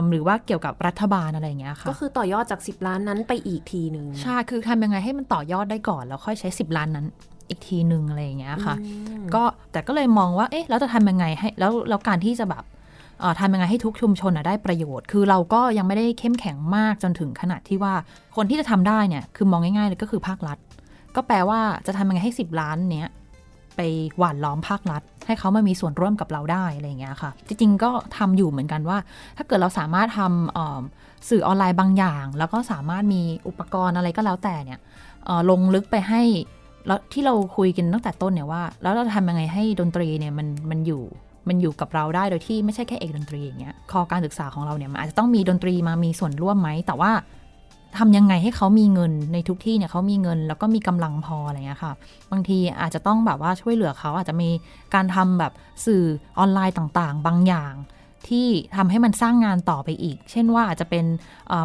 [0.09, 7.07] หรือว่าเกี่ยวกับรัฐบาลอะไรอย่างเงี้ยค่ะ ก็คือต่อยอดจาก 10 ล้านนั้นไปอีกทีหนึ่งใช่ คือทำยังไงให้มันต่อยอดได้ก่อน แล้วค่อยใช้ 10 ล้านนั้น
[7.53, 8.75] อีกทีหนึ่งอะไรอย่างเงี้ยค่ะ
[9.35, 12.63] ก็แต่ก็เลยมองว่าเอ๊ะแล้วจะทำยังไงให้แล้วแล้วการที่จะแบบ
[13.39, 17.93] ทำยังไงให้ทุกชุมชนได้ประโยชน์ คือเราก็ยังไม่ได้เข้มแข็งมากจนถึงขนาดที่ว่า
[18.35, 20.57] คนที่จะทำได้เนี่ยคือมองง่ายๆเลยก็คือภาครัฐ
[21.15, 23.11] ก็แปลว่าจะทำยังไงให้ 10 ล้านเนี้ย
[23.75, 23.81] ไป
[24.17, 28.97] หว่านล้อมภาครัฐ ให้เขามามีส่วนร่วมกับเราได้อะไรอย่างเงี้ยค่ะ จริงๆก็ทำอยู่เหมือนกันว่า
[29.37, 34.79] ถ้าเกิดเราสามารถทำสื่อออนไลน์บางอย่าง แล้วก็สามารถมีอุปกรณ์อะไรก็แล้วแต่เนี่ย
[35.49, 36.21] ลงลึกไปให้
[36.87, 41.03] แล้วที่เราคุยกันตั้งแต่ต้นเนี่ยว่า แล้วเราทำยังไงให้ดนตรีเนี่ยมันมันอยู่
[41.47, 47.11] มันอยู่กับเราได้โดยที่ไม่ใช่แค่เอกดนตรีอย่างเงี้ยคอการศึกษาของเราเนี่ยมันอาจจะต้องมีดนตรีมามีส่วนร่วมไหม แต่ว่า
[47.97, 51.93] ทำยังไงให้เขามีเงินในทุกที่เนี่ยเขามีเงินแล้วก็มีกำลังพออะไรเงี้ยค่ะ
[52.31, 54.49] บางทีอาจจะต้องแบบว่าช่วยเหลือเขาอาจจะมี
[54.93, 55.51] การทำแบบ
[55.85, 56.03] สื่อ
[56.39, 57.73] ออนไลน์ต่างๆ บางอย่าง
[58.27, 61.05] ที่ทำให้มันสร้างงานต่อไปอีก เช่นว่าอาจจะเป็น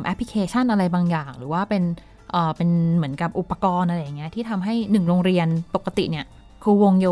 [0.05, 1.83] แอปพลิเคชันอะไรบางอย่าง หรือว่าเป็น
[2.31, 6.27] เอ่อเป็นเหมือนกับอุปกรณ์อะไรอย่างเงี้ยที่ทำให้หนึ่งโรงเรียนปกติเนี่ย
[6.63, 7.07] ครูวงโย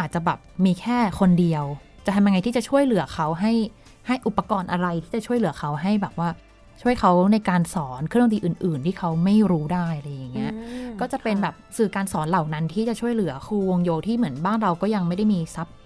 [0.00, 1.64] อาจจะแบบมีแค่คนเดียว
[2.06, 3.52] จะทำยังไงที่จะช่วยเหลือเขาให้
[4.06, 6.28] ให้อุปกรณ์อะไรที่จะช่วยเหลือเขาให้แบบว่า
[6.82, 10.52] ช่วยเขาในการสอนเครื่องดนตรีอื่น ๆ ที่เขาไม่รู้ได้อะไรอย่างเงี้ย
[11.00, 15.76] ก็จะเป็นแบบสื่อการสอนเหล่านั้นที่จะช่วยเหลือครูวงโยที่เหมือนบ้านเราก็ยังไม่ได้มีทรัพย์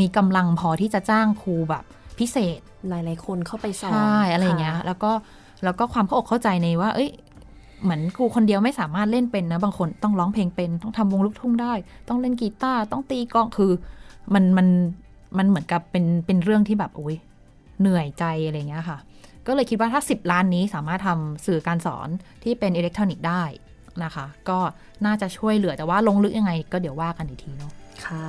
[0.00, 1.84] มีกำลังพอที่จะจ้างครูแบบ
[2.18, 5.12] พิเศษ หลาย ๆ คนเข้าไปสอนใช่อะไรเงี้ย แล้วก็
[5.64, 7.10] แล้วก็ความเข้าอกเข้าใจในว่า เอ้ย
[7.82, 11.72] เหมือนครูคนเดียวไม่สามารถเล่นเป็นนะ บางคนต้องร้องเพลงเป็น ต้องทำวงลูกทุ่งได้
[12.08, 13.72] ต้องเล่นกีตาร์ต้องตีกลองคือ
[14.34, 14.68] มันมัน
[15.38, 17.16] มันเหมือนกับเป็นเป็นเรื่องที่แบบโอ้ย
[17.80, 18.98] เหนื่อยใจอะไรเงี้ยค่ะ
[19.46, 22.08] ก็เลยคิดว่าถ้า 10 ล้านนี้สามารถทำสื่อการสอน
[22.42, 23.42] ที่เป็นอิเล็กทรอนิกส์ได้
[24.04, 24.58] นะคะ ก็
[25.06, 27.72] น่าจะช่วยเหลือแต่ว่าลงลึกยังไงก็เดี๋ยวว่ากันอีกทีเนาะ
[28.04, 28.28] ค่ะ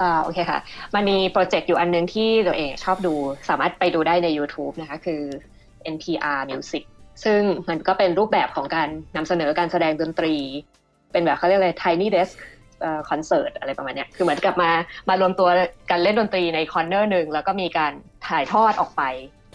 [0.00, 0.60] อ่าโอเคค่ะ
[0.94, 3.14] มันมีโปรเจกต์อยู่อันนึงที่ตัวเองชอบดู
[3.48, 5.22] สามารถไปดูได้ใน YouTube นะคะคือ
[5.94, 6.82] NPR Music
[7.24, 10.34] ซึ่งมันก็เป็นรูปแบบของการนำเสนอการแสดงดนตรี
[11.12, 12.34] เป็นแบบเขาเรียกอะไร Tiny Desk
[13.10, 14.70] คอนเสิร์ตอะไรประมาณนี้คือเหมือนกับมา
[15.08, 15.48] มารวมตัว
[15.90, 17.92] กันเล่นดนตรีใน corner หนึ่งแล้วก็มีการ
[18.28, 19.02] ถ่ายทอดออกไป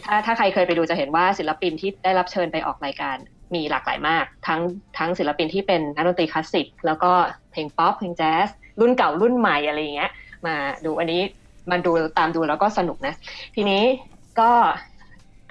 [0.06, 3.16] ถ้าถ้าใครเคยไปดูจะเห็นว่าศิลปินที่ได้รับเชิญไปออกรายการ
[3.56, 4.62] มีหลากหลายมาก ทั้ง
[4.98, 7.12] ทั้งศิลปินที่เป็นนักดนตรีคลาสสิกแล้วก็
[7.52, 8.48] เพลงป๊อปเพลงแจ๊ส
[8.80, 10.12] รุ่นเก่ารุ่นใหม่อะไรอย่างเงี้ย
[10.48, 11.22] มาดูอันนี้
[11.72, 13.16] มันดูตามดูแล้วก็สนุกนะ
[13.56, 13.84] ทีนี้
[14.40, 14.52] ก็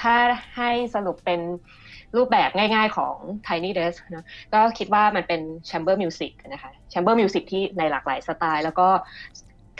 [0.02, 0.16] ถ้า
[0.56, 1.40] ให้สรุปเป็น
[2.16, 3.16] รูปแบบง่ายๆของ
[3.46, 8.88] Tiny Desk นะก็คิดว่ามันเป็น Chamber Music นะคะ Chamber Music ที่ในหลากหลายสไตล์ แล้วก็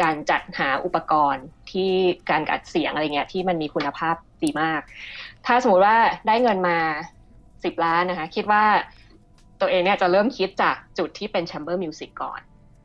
[0.03, 1.91] การจัดหาอุปกรณ์ที่
[2.31, 4.81] การอัดเสียงอะไรเงี้ยที่มันมีคุณภาพดีมาก
[5.47, 5.97] ถ้าสมมติว่า
[6.27, 6.79] ได้เงินมา
[7.31, 8.65] 10 ล้านนะคะ คิดว่า
[9.61, 12.41] ตัวเองเนี่ยจะเริ่มคิดจากจุดที่เป็น Chamber Music ก่อน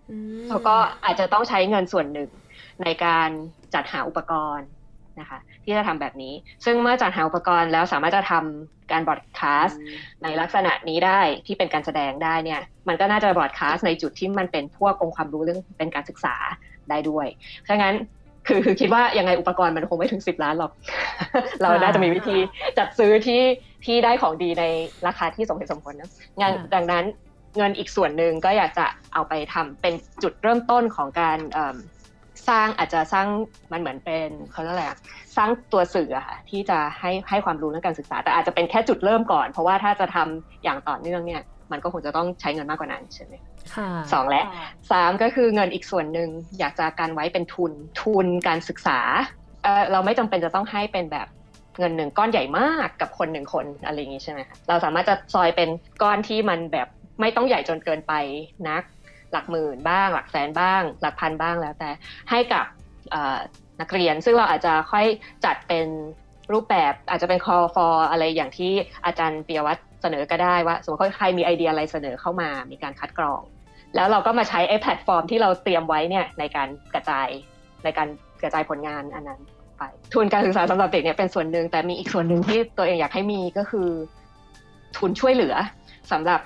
[0.09, 0.75] อืมแล้วก็
[1.05, 2.29] อาจจะต้องใช้เงินส่วนหนึ่ง
[2.83, 3.29] ในการ
[3.73, 4.67] จัดหาอุปกรณ์
[5.19, 6.33] นะคะ ที่จะทำแบบนี้
[6.65, 9.79] ซึ่งเมื่อจัดหาอุปกรณ์แล้วสามารถจะทำการบอดคาสต์
[10.23, 16.35] ในลักษณะนี้ได้ที่เป็นการแสดงได้เนี่ย มันก็น่าจะบอดคาสต์ในจุดที่มันเป็นพวกองค์ความรู้เรื่องเป็นการศึกษา
[16.89, 17.27] ได้ด้วย
[17.63, 17.95] เพราะงั้น
[18.47, 20.71] คือคือคิดว่ายังไงอุปกรณ์มันคงไม่ถึง10ล้านหรอก
[21.61, 22.37] เราน่าจะมีวิธี
[22.77, 23.41] จัดซื้อที่
[23.85, 24.63] ที่ได้ของดีใน
[25.07, 27.05] ราคาที่สมเหตุสมผลนะงานดังนั้น
[27.57, 29.93] เงินอีกส่วนหนึ่งก็อยากจะเอาไปทำเป็น
[30.23, 31.77] จุดเริ่มต้นของการเอิ่ม
[32.49, 33.27] สร้างอาจจะสร้าง
[33.71, 34.97] มันเหมือนเป็นเขาเรียกอะไรอะ
[35.37, 41.41] สร้างตัวสื่ออะค่ะที่จะให้ให้ความรู้เรื่องการศึกษา แต่อาจจะเป็นแค่จุดเริ่มก่อน เพราะว่าถ้าจะทำอย่างต่อเนื่องเนี่ย
[41.71, 43.33] มันก็คงจะต้องใช้เงินมากกว่านั้นใช่ไหม
[43.75, 44.43] ค่ะสองและ
[44.91, 46.29] สามก็คือเงินอีกส่วนหนึ่ง
[46.59, 48.99] อยากจะการไว้เป็นทุนทุนการศึกษา
[49.63, 51.27] เออเราไม่จำเป็นจะต้องให้เป็นแบบ
[51.79, 55.69] เงินหนึ่งก้อนใหญ่มากกับคนหนึ่งคนอะไรอย่างนี้ใช่ไหมคะเราสามารถจะซอยเป็น
[56.01, 56.87] ก้อนที่มันแบบ
[57.19, 58.13] ไม่ต้องใหญ่จนเกินไป
[58.69, 58.83] นัก
[59.31, 61.89] หลักหมื่นบ้าง หลักแสนบ้าง หลักพันบ้างแล้วแต่
[62.29, 62.65] ให้กับ
[63.81, 65.05] นักเรียนซึ่งเราอาจจะค่อย
[65.45, 65.87] จัดเป็น
[66.53, 68.71] รูปแบบอาจจะเป็น call for อะไรอย่างที่
[69.05, 73.41] อาจารย์เปียวัฒน์เสนอก็ได้ว่าสมมติว่าใครมีไอเดียอะไรเสนอเข้ามามีการคัดกรอง
[73.95, 77.27] แล้วเราก็มาใช้ไอ้แพลตฟอร์มที่เราเตรียมไว้เนี่ยในการกระจาย
[77.83, 78.07] ในการ
[78.43, 79.41] กระจายผลงานอันนั้น
[79.77, 83.89] ไปทุนการศึกษาสำหรับเด็กเนี่ยเป็นส่วนหนึ่งแต่มีอีกส่วนหนึ่งที่ตัวเองอยากให้มีก็คือ
[84.97, 85.55] ทุนช่วยเหลือ
[86.11, 86.39] สำหรับ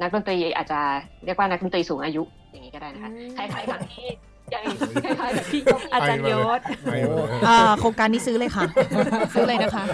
[0.00, 0.80] นักดนตรีอาจจะ
[1.24, 4.08] เรียกว่านักดนตรีสูงอายุอย่างนี้ก็ได้นะคะอืมคล้ายๆกับที่
[4.50, 4.64] อย่าง
[5.04, 5.60] คล้ายๆกับที่
[5.92, 8.64] อาจารย์ยศไปหมดเลยอ่าโครงการนี้ซื้อเลยค่ะ
[9.34, 9.84] ซื้อเลยนะคะ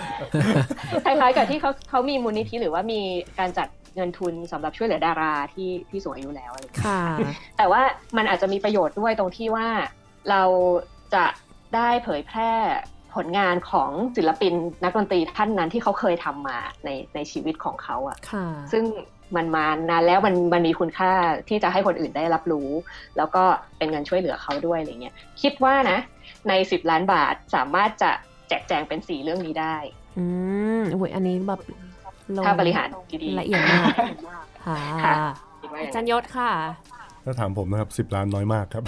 [1.04, 3.00] คล้ายๆกับที่เขาเขามีมูลนิธิหรือว่ามี
[3.38, 7.02] การจัดเงินทุนสำหรับช่วยเหลือดาราที่ที่สูงอายุแล้วอะไรอย่างเงี้ยค่ะ
[7.58, 7.82] แต่ว่า
[8.16, 9.68] มันอาจจะมีประโยชน์ด้วยตรงที่ว่า
[10.30, 10.42] เรา
[11.14, 11.24] จะ
[11.74, 12.52] ได้เผยแพร่
[13.16, 14.54] ผลงานของศิลปิน
[14.84, 18.84] นักดนตรีท่านนั้นที่เขาเคยทำมาในในชีวิตของเขาอะค่ะ ซึ่ง
[19.36, 21.12] มันมานานแล้วมันมันมีคุณค่า
[21.48, 22.68] ที่จะให้คนอื่นได้รับรู้
[23.16, 23.44] แล้วก็
[23.78, 25.98] เป็นเงินช่วยเหลือเขาด้วยอะไรเงี้ยคิดว่านะ
[26.48, 28.10] ใน 10 ล้านบาทสามารถจะ
[28.48, 29.76] แจกแจงเป็นสีเรื่องนี้ได้
[30.18, 30.24] อื
[30.80, 31.60] มโอ้ยอันนี้แบบ
[32.36, 32.88] ลงถ้าบริหาร
[33.22, 33.94] ดีๆละเอียดมาก
[34.66, 35.14] ค่ะค่ะ
[35.62, 36.50] คิดว่าออาย่างจารนั้นย์ยศค่ะ
[37.28, 38.84] ถ้าถามผมนะครับสิบล้านน้อยมากครับ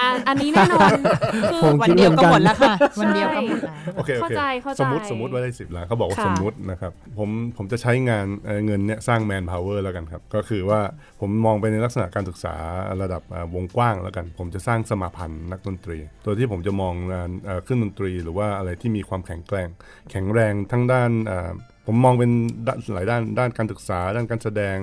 [0.00, 0.90] อะอันนี้แน่นอน
[1.34, 10.80] คือผมคิดเหมือนกัน วันเดียวก็หมดแล้วค่ะ วันเดียวก็หมดแล้วโอเคโอเข้าใจเข้าใจสมมติสมมติว่าได้สิบล้านเขาบอกว่าค่ะสมมตินะครับผมผมจะใช้งานเอ่อเงินเนี้ยสร้าง manpower แล้วกันครับ ก็คือว่า
[11.20, 12.54] ผมมองไปในลักษณะการศึกษา
[13.02, 19.68] ระดับเอ่อวงกว้างแล้วกัน ผมจะสร้างสมาพันธ์นักดนตรี ตัวที่ผมจะมองงานเอ่อเครื่องดนตรีหรือว่าอะไรที่มีความแข็งแกร่ง
[20.10, 21.50] แข็งแรงทั้งด้านเอ่อ
[21.86, 22.30] ผมมองเป็น
[22.66, 24.76] ด้านหลายด้านด้านการศึกษา ด้านการแสดง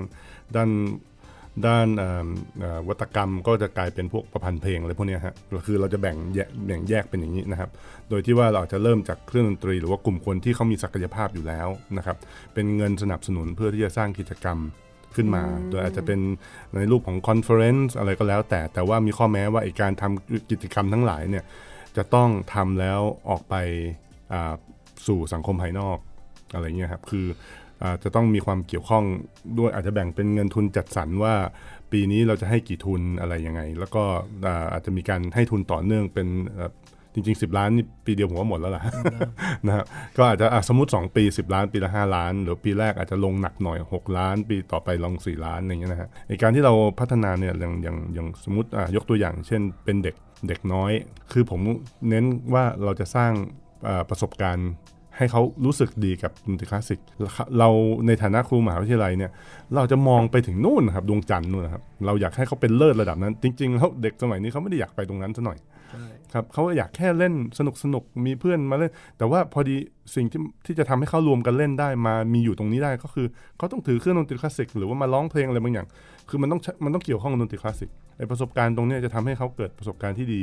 [0.55, 0.69] ด้าน
[1.65, 2.27] ด้านเอ่อ
[2.59, 5.35] เอ่อนวัตกรรมก็จะกลายเป็นพวกประพันธ์เพลงอะไรพวกเนี้ยฮะ
[5.65, 7.69] คือเราจะแบ่งแยกแบ่งแยกเป็นอย่างนี้นะครับ
[8.09, 12.17] โดยที่ว่าเราอาจจะเริ่มจากเครื่องดนตรี หรือว่ากลุ่มคนที่เขามีศักยภาพอยู่แล้วนะครับ
[12.53, 14.57] เป็นเงินสนับสนุนเพื่อที่จะสร้างกิจกรรม
[15.15, 16.19] ขึ้นมา โดยอาจจะเป็น
[16.75, 21.43] ในรูปของ conference อะไรก็แล้วแต่ แต่ว่ามีข้อแม้ว่าไอ้การทำกิจกรรมทั้งหลายเนี่ย
[21.97, 22.99] จะต้องทำแล้ว
[23.29, 23.55] ออกไป
[24.33, 24.53] อ่า
[25.07, 25.97] สู่สังคมภายนอก
[26.53, 29.03] อะไรเงี้ยครับคืออา จจะต้องมีความเกี่ยวข้อง
[29.57, 31.35] ด้วยอาจจะแบ่งเป็นเงินทุนจัดสรรว่า
[31.91, 34.03] ปีนี้เราจะให้กี่ทุนอะไรยังไง แล้วก็
[34.73, 36.27] อาจจะมีการให้ทุนต่อเนื่องเป็น
[37.13, 38.83] จริงๆ 10 ล้านนี่ปีเดียวผมว่าหมดแล้วล่ะ
[39.67, 39.85] นะครับ
[40.17, 50.15] ก็อาจจะสมมติ 2 ปี 10 ล้าน ปีละ 5 ล้าน หรือปีแรกอาจจะลงหนักหน่อย 6 ล้าน ปีต่อไปลง 4 ล้านอย่างเงี้ยนะฮะในการที่เราพัฒนาเนี่ยอย่างอย่างอย่างสมมติยกตัวอย่าง เช่นเป็นเด็ก
[50.47, 50.91] เด็กน้อย
[51.31, 51.61] คือผม
[52.09, 53.31] เน้นว่าเราจะสร้าง
[54.09, 54.69] ประสบการณ์
[55.17, 56.99] ให้เขารู้สึกดีกับดนตรีคลาสสิก
[57.59, 57.69] เรา
[58.07, 59.31] ในฐานะครูมหาวิทยาลัยเนี่ย
[59.75, 65.57] เราจะมองไปถึงนู่นนะครับดวงจันทร์นู่นนะครับ เราอยากให้เขาเป็นเลิศระดับนั้น จริงๆแล้วเด็กสมัยนี้เขาไม่ได้อยากไปตรงนั้นซะหน่อย
[66.33, 69.75] ครับเขาอยากแค่เล่นสนุกสนุกมีเพื่อนมาเล่น แต่ว่าพอดี
[70.15, 75.87] สิ่งที่ที่จะทำให้เขารวมกันเล่นได้มามีอยู่ตรงนี้ได้ก็คือเขาต้องถือเครื่องดนตรีคลาสสิกหรือว่ามาร้องเพลงอะไรบางอย่าง
[76.29, 80.41] คือมันต้องใช้มันต้องเกี่ยวข้องกับดนตรีคลาสสิกไอประสบการณ์ตรงเนี้ยจะทำให้เขาเกิดประสบการณ์ที่ดี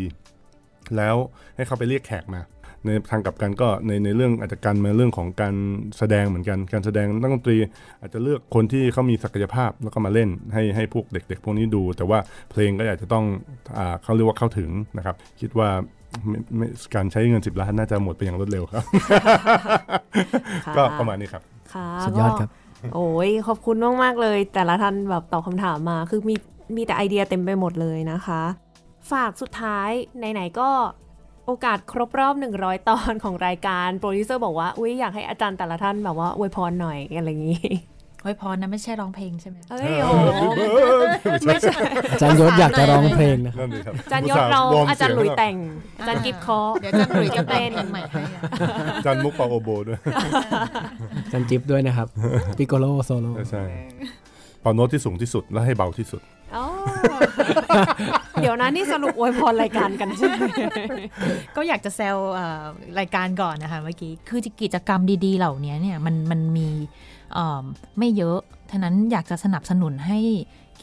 [0.96, 1.16] แล้ว
[1.56, 2.40] ให้เขาไปเรียกแขกมา
[2.86, 5.54] ในทางกลับกันก็ในในเรื่องอาจจะการมาเรื่องของการ
[5.98, 7.56] แสดงเหมือนกันการแสดงนักดนตรี
[8.00, 12.18] อาจจะเลือกคนที่เขามีศักยภาพแล้วก็มาเล่นให้ให้พวกเด็ก ๆ พวกนี้ดู แต่ว่า
[12.50, 13.24] เพลงก็อาจจะต้อง
[13.76, 15.68] อ่าเขาเรียกว่าเข้าถึงนะครับคิดว่า
[16.28, 18.84] ไม่ไม่การใช้เงิน 10 ล้านน่าจะหมดไปอย่างรวดเร็วครับ
[20.66, 21.42] ค่ะก็ประมาณนี้ครับ
[21.74, 22.50] ค่ะสุดยอดครับ
[22.82, 26.34] ก็โอ้ยขอบคุณมากๆเลย แต่ละท่านแบบตอบคำถามมา คือมี
[26.76, 28.42] มีแต่ไอเดียเต็มไปหมดเลยนะคะ
[29.12, 30.68] ฝากสุดท้ายไหนๆก็
[31.46, 37.60] โอกาสครบรอบ 100 ตอนของรายการโปรดิวเซอร์บอกว่าอุ้ยอยากให้อาจารย์แต่ละท่านแบบว่าอวยพรหน่อยอะไรอย่างนี้
[38.22, 40.42] อวยพรนะไม่ใช่ร้องเพลงใช่ไหมเอ้ยโอ้โห
[41.46, 41.74] ไม่ใช่
[42.12, 45.56] อาจารย์ยศอยากจะร้องเพลงนะครับนั่นเลยครับอาจารย์ยศร้องอาจารย์หลุยแต่ง
[45.98, 48.42] อาจารย์กิฟคอเดี๋ยวอาจารย์หลุยจะเต้นเต้นใหม่ให้อะ
[48.96, 49.98] อาจารย์มุกเป่า oboe ด้วย
[51.24, 52.08] อาจารย์จิ๊บด้วยนะครับ
[52.58, 53.62] piccolo solo ใช่
[54.64, 56.22] เป่าโน้ตที่สูงที่สุดและให้เบาที่สุด
[58.40, 60.36] เดี๋ยวนะนี่สรุปอวยพรรายการกันใช่ไหม
[61.56, 62.16] ก็อยากจะแซว
[62.98, 66.68] รายการก่อนนะคะเมื่อกี้คือกิจกรรมดีๆ เหล่านี้เนี่ยมันมันมี
[67.98, 68.38] ไม่เยอะ
[68.72, 70.18] ฉะนั้นอยากจะสนับสนุนให้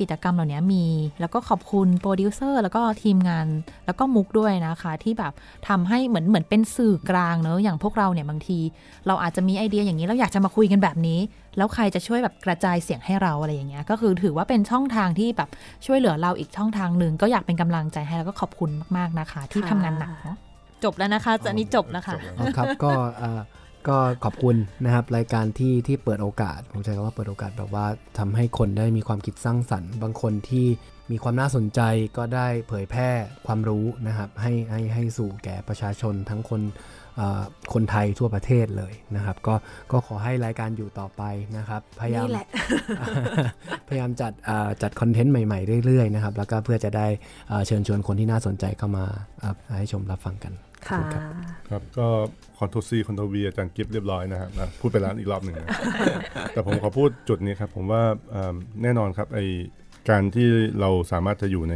[0.02, 0.86] กิจกรรมเหล่านี้มี
[1.20, 3.48] แล้วก็ขอบคุณโปรดิวเซอร์แล้วก็ทีมงาน
[3.86, 5.34] แล้วก็มุกด้วยนะคะ ที่แบบ
[5.68, 8.60] ทำให้เหมือนเหมือนเป็นสื่อกลางเนอะอย่างพวกเราเนี่ยบางที
[9.08, 11.20] เราอาจจะมีไอเดียอย่างนี้เราอยากจะมาคุยกันแบบนี้
[11.58, 15.50] แล้วใครจะช่วยแบบกระจายเสียงให้เราอะไรอย่างเงี้ยก็คือถือว่าเป็นช่องทางที่แบบ
[15.86, 20.38] ช่วยเหลือเราอีกช่องทางหนึ่งก็อยากเป็นกำลังใจให้แล้วก็ขอบคุณมาก ๆนะคะ ที่ค่ะทำงานหนักเนาะ
[20.84, 23.40] จบแล้วนะคะจะอันนี้จบแล้วค่ะอ๋อครับก็เอ่อ
[23.88, 24.56] ก็ขอบคุณ
[24.86, 27.86] นะครับรายการที่ที่เปิดโอกาสผมใช้คำว่าเปิดโอกาสแบบว่า
[28.20, 30.68] ทำให้คนได้มีความคิดสร้างสรรค์ บางคนที่
[31.12, 31.82] มีความน่าสนใจ
[32.18, 33.10] ก็ได้เผยแพร่
[33.48, 36.62] ความรู้นะครับให้ให้ให้สู่แก่ประชาชนทั้งคน
[37.18, 37.42] เอ่อ
[37.74, 39.56] คนไทยทั่วประเทศเลยนะครับ ก็
[39.92, 41.24] ก็ขอให้รายการอยู่ต่อไป
[41.58, 42.48] นะครับ พยายามนี่แหละ
[43.88, 47.08] พยายามจัดอ่าจัดคอนเทนต์ใหม่ ๆ เรื่อยๆนะครับ แล้วก็เพื่อจะได้
[47.52, 49.06] อ่าเชิญชวนคนที่น่าสนใจเข้ามา
[49.44, 51.24] อ่าให้ชมรับฟังกันขอบ ค่ะณรับ
[51.70, 52.08] ครับก็
[52.60, 55.70] control C control V อาจารย์กิฟต์เรียบร้อยนะครับนะพูดไปแล้วอีกรอบหนึ่งนะ
[56.54, 59.40] แต่ผมขอพูดจุดนี้ครับ ผมว่าเอิ่มแน่นอนครับไอ
[60.10, 60.48] การที่
[60.82, 61.76] เราสามารถจะอยู่ใน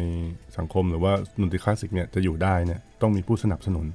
[0.58, 3.86] สังคมหรือว่าดนตรีคลาสสิกเนี่ยจะอยู่ได้เนี่ยต้องมีผู้สนับสนุน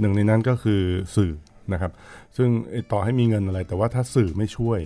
[0.00, 0.82] หนึ่งในนั้นก็คือ
[1.16, 1.32] สื่อ
[1.72, 1.92] นะครับ
[2.36, 4.78] ซึ่งไอ้ต่อให้มีเงินอะไร แต่ว่าถ้าสื่อไม่ช่วย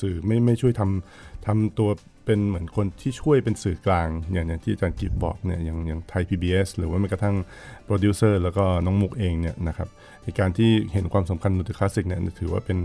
[0.00, 1.90] สื่อไม่ไม่ช่วยทำทำตัว
[2.26, 7.36] เป็นเหมือนคนที่ช่วยเป็นสื่อกลางอย่างอย่างที่อาจารย์กิฟต์บอกเนี่ยอย่างอย่างไทย PBS หรือว่าแม้กระทั่ง
[7.84, 9.88] โปรดิวเซอร์แล้วก็น้องมุกเองเนี่ยนะครับ
[10.22, 12.78] ในการที่เห็นความสำคัญดนตรีคลาสสิกเนี่ยถือว่าเป็น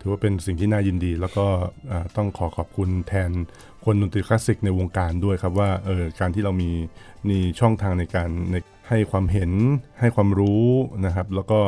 [0.00, 1.46] ถือว่าเป็นสิ่งที่น่ายินดี แล้วก็
[2.16, 3.30] ต้องขอขอบคุณแทน
[3.84, 6.70] คนดนตรีคลาสสิกในวงการด้วยครับว่าเออการที่เรามี
[7.28, 8.56] มีช่องทางในการใน
[8.88, 9.52] ให้ความเห็น
[10.00, 10.66] ให้ความรู้
[11.06, 11.60] นะครับ แล้วก็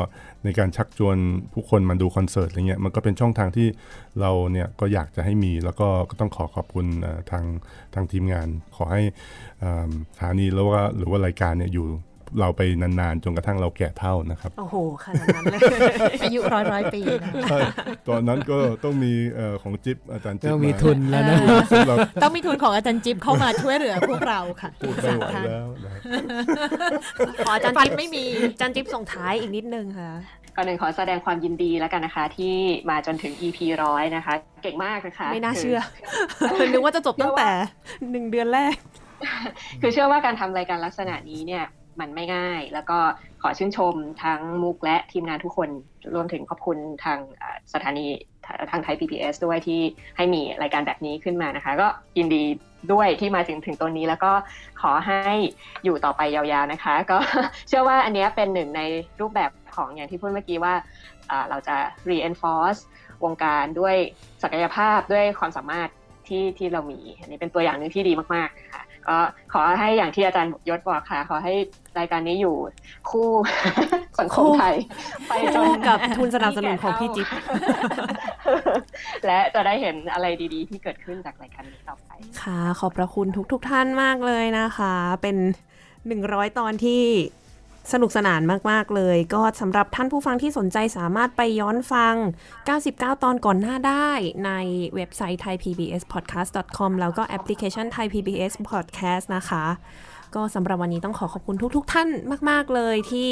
[0.44, 1.16] ในการชักชวน
[1.52, 3.68] ผู้คนมาดูคอนเสิร์ตอะไรเงี้ยมันก็เป็นช่องทางที่
[4.20, 6.86] เราเนี่ยก็อยากจะให้มีแล้วก็ก็ต้องขอขอบคุณ
[7.30, 7.44] ทาง
[7.94, 9.02] ทางทีมงาน ขอให้
[10.14, 11.86] สถานีแล้วว่าหรือว่ารายการเนี่ยอยู่
[12.40, 15.80] เราไปนานๆ จนกระทั่งเราแก่เท่านะครับ โอ้โหขนาดนั้นเลย
[16.22, 17.58] อายุร้อยร้อยปีนะใช่
[18.08, 21.36] ตอนนั้นก็ต้องมีเอ่อของจิ๊บอาจารย์จิ๊บต้องมีาทุนแล้วนะ
[21.70, 26.00] ซึ่งเราต้องมีทุนของอาจารย์จิ๊บเข้ามาช่วยเหลือพวกเราค่ะพูดไม่ไหวแล้วนะครับ
[27.44, 30.10] ขออาจารย์ฟันจิ๊บไม่มีอาจารย์จิ๊บส่งท้ายอีกนิดนึงค่ะ
[30.56, 32.54] ก่อนหนึ่งขอแสดงความยินดีแล้วกันนะคะ ที่
[32.90, 35.78] มาจนถึง EP ร้อยนะคะ เก่งมากนะคะ ไม่น่าคืเชื่อ
[36.72, 37.50] นึกว่าจะจบตั้งแต่
[38.10, 38.74] หนึ่งเดือนแรก
[39.80, 41.64] คือเชื่อว่าการทำรายการลักษณะนี้เนี่ย
[42.00, 42.98] มันไม่ง่าย แล้วก็
[43.42, 43.94] ขอชื่นชม
[44.24, 45.68] ทั้งมุกและทีมงานทุกคน
[46.14, 47.18] รวมถึงขอบคุณทาง
[47.72, 48.06] สถานี
[48.70, 49.80] ทางไทย PBS ด้วยที่
[50.16, 51.88] ให้มีรายการแบบนี้ขึ้นมานะคะ ก็
[52.18, 52.42] ยินดี
[52.92, 54.32] ด้วยที่มาถึงถึงตัวนี้แล้วก็
[54.80, 55.20] ขอให้
[55.84, 57.18] อยู่ต่อไปยาวๆนะคะ ก็
[57.68, 58.82] เชื่อว่าอันนี้เป็นหนึ่งใน
[59.20, 60.74] รูปแบบของอย่างที่พูดเมื่อกี้ว่า
[61.30, 61.76] อ่าเราจะ
[62.10, 62.80] reinforce
[63.24, 63.96] วงการด้วย
[64.42, 65.88] ศักยภาพด้วยความสามารถ
[66.28, 69.20] ที่ที่เรามี อันนี้เป็นตัวอย่างหนึ่งที่ดีมากๆนะคะ ก็
[69.52, 71.54] ขอให้อย่างที่อาจารย์ยศบอกค่ะ ขอให้
[71.98, 72.56] รายการนี้อยู่
[73.10, 73.28] คู่
[74.20, 74.74] สังคมไทย
[75.28, 77.28] ไปจนคู่กับทุนสนับสนุนของพี่จิ๊บ
[79.26, 82.10] และจะได้เห็นอะไรดีๆ ที่เกิดขึ้นจากรายการนี้ต่อไป
[82.42, 85.36] ค่ะ ขอบพระคุณทุกๆทท่านมากเลยนะคะ เป็น
[85.96, 87.02] 100ตอนที่
[87.92, 92.14] สนุกสนานมาก ๆ เลย ก็สำหรับท่านผู้ฟังที่สนใจสามารถไปย้อนฟัง
[92.68, 94.10] 99 ตอนก่อนหน้าได้
[94.46, 94.50] ใน
[94.94, 99.64] เว็บไซต์ thaipbspodcast.com แล้วก็แอปพลิเคชัน Thai PBS Podcast นะคะ
[100.34, 102.08] ก็สำหรับวันนี้ต้องขอขอบคุณทุก ๆท่าน
[102.50, 103.28] มาก ๆ เลยที่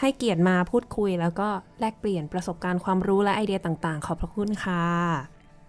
[0.00, 1.48] ให้เกียรติมาพูดคุย แล้วก็
[1.80, 4.84] แลกเปลี่ยนประสบการณ์ความรู้และไอเดียต่างๆ ขอบพระคุณค่ะ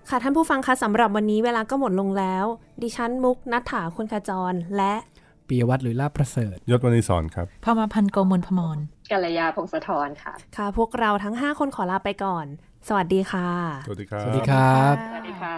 [0.09, 2.45] ค่ะท่านผู้ฟังคะสำหรับวันนี้เวลาก็หมดลงแล้ว
[2.81, 4.93] ดิฉันมุกนัฐถาคุณขจรและ
[5.49, 8.77] ปียวัตรหรือลาบประเสริฐยศวณิสอนครับพอมาพันโกมลพมร
[9.11, 12.45] กัลยาพงศธรค่ะ ค่ะ พวกเราทั้ง 5 คนขอลาไปก่อน
[12.87, 13.49] สวัสดีค่ะ
[13.85, 15.57] สวัสดีครับ สวัสดีครับ สวัสดีค่ะ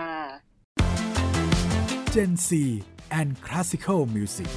[2.13, 2.49] Gen C
[3.19, 4.51] and Classical Music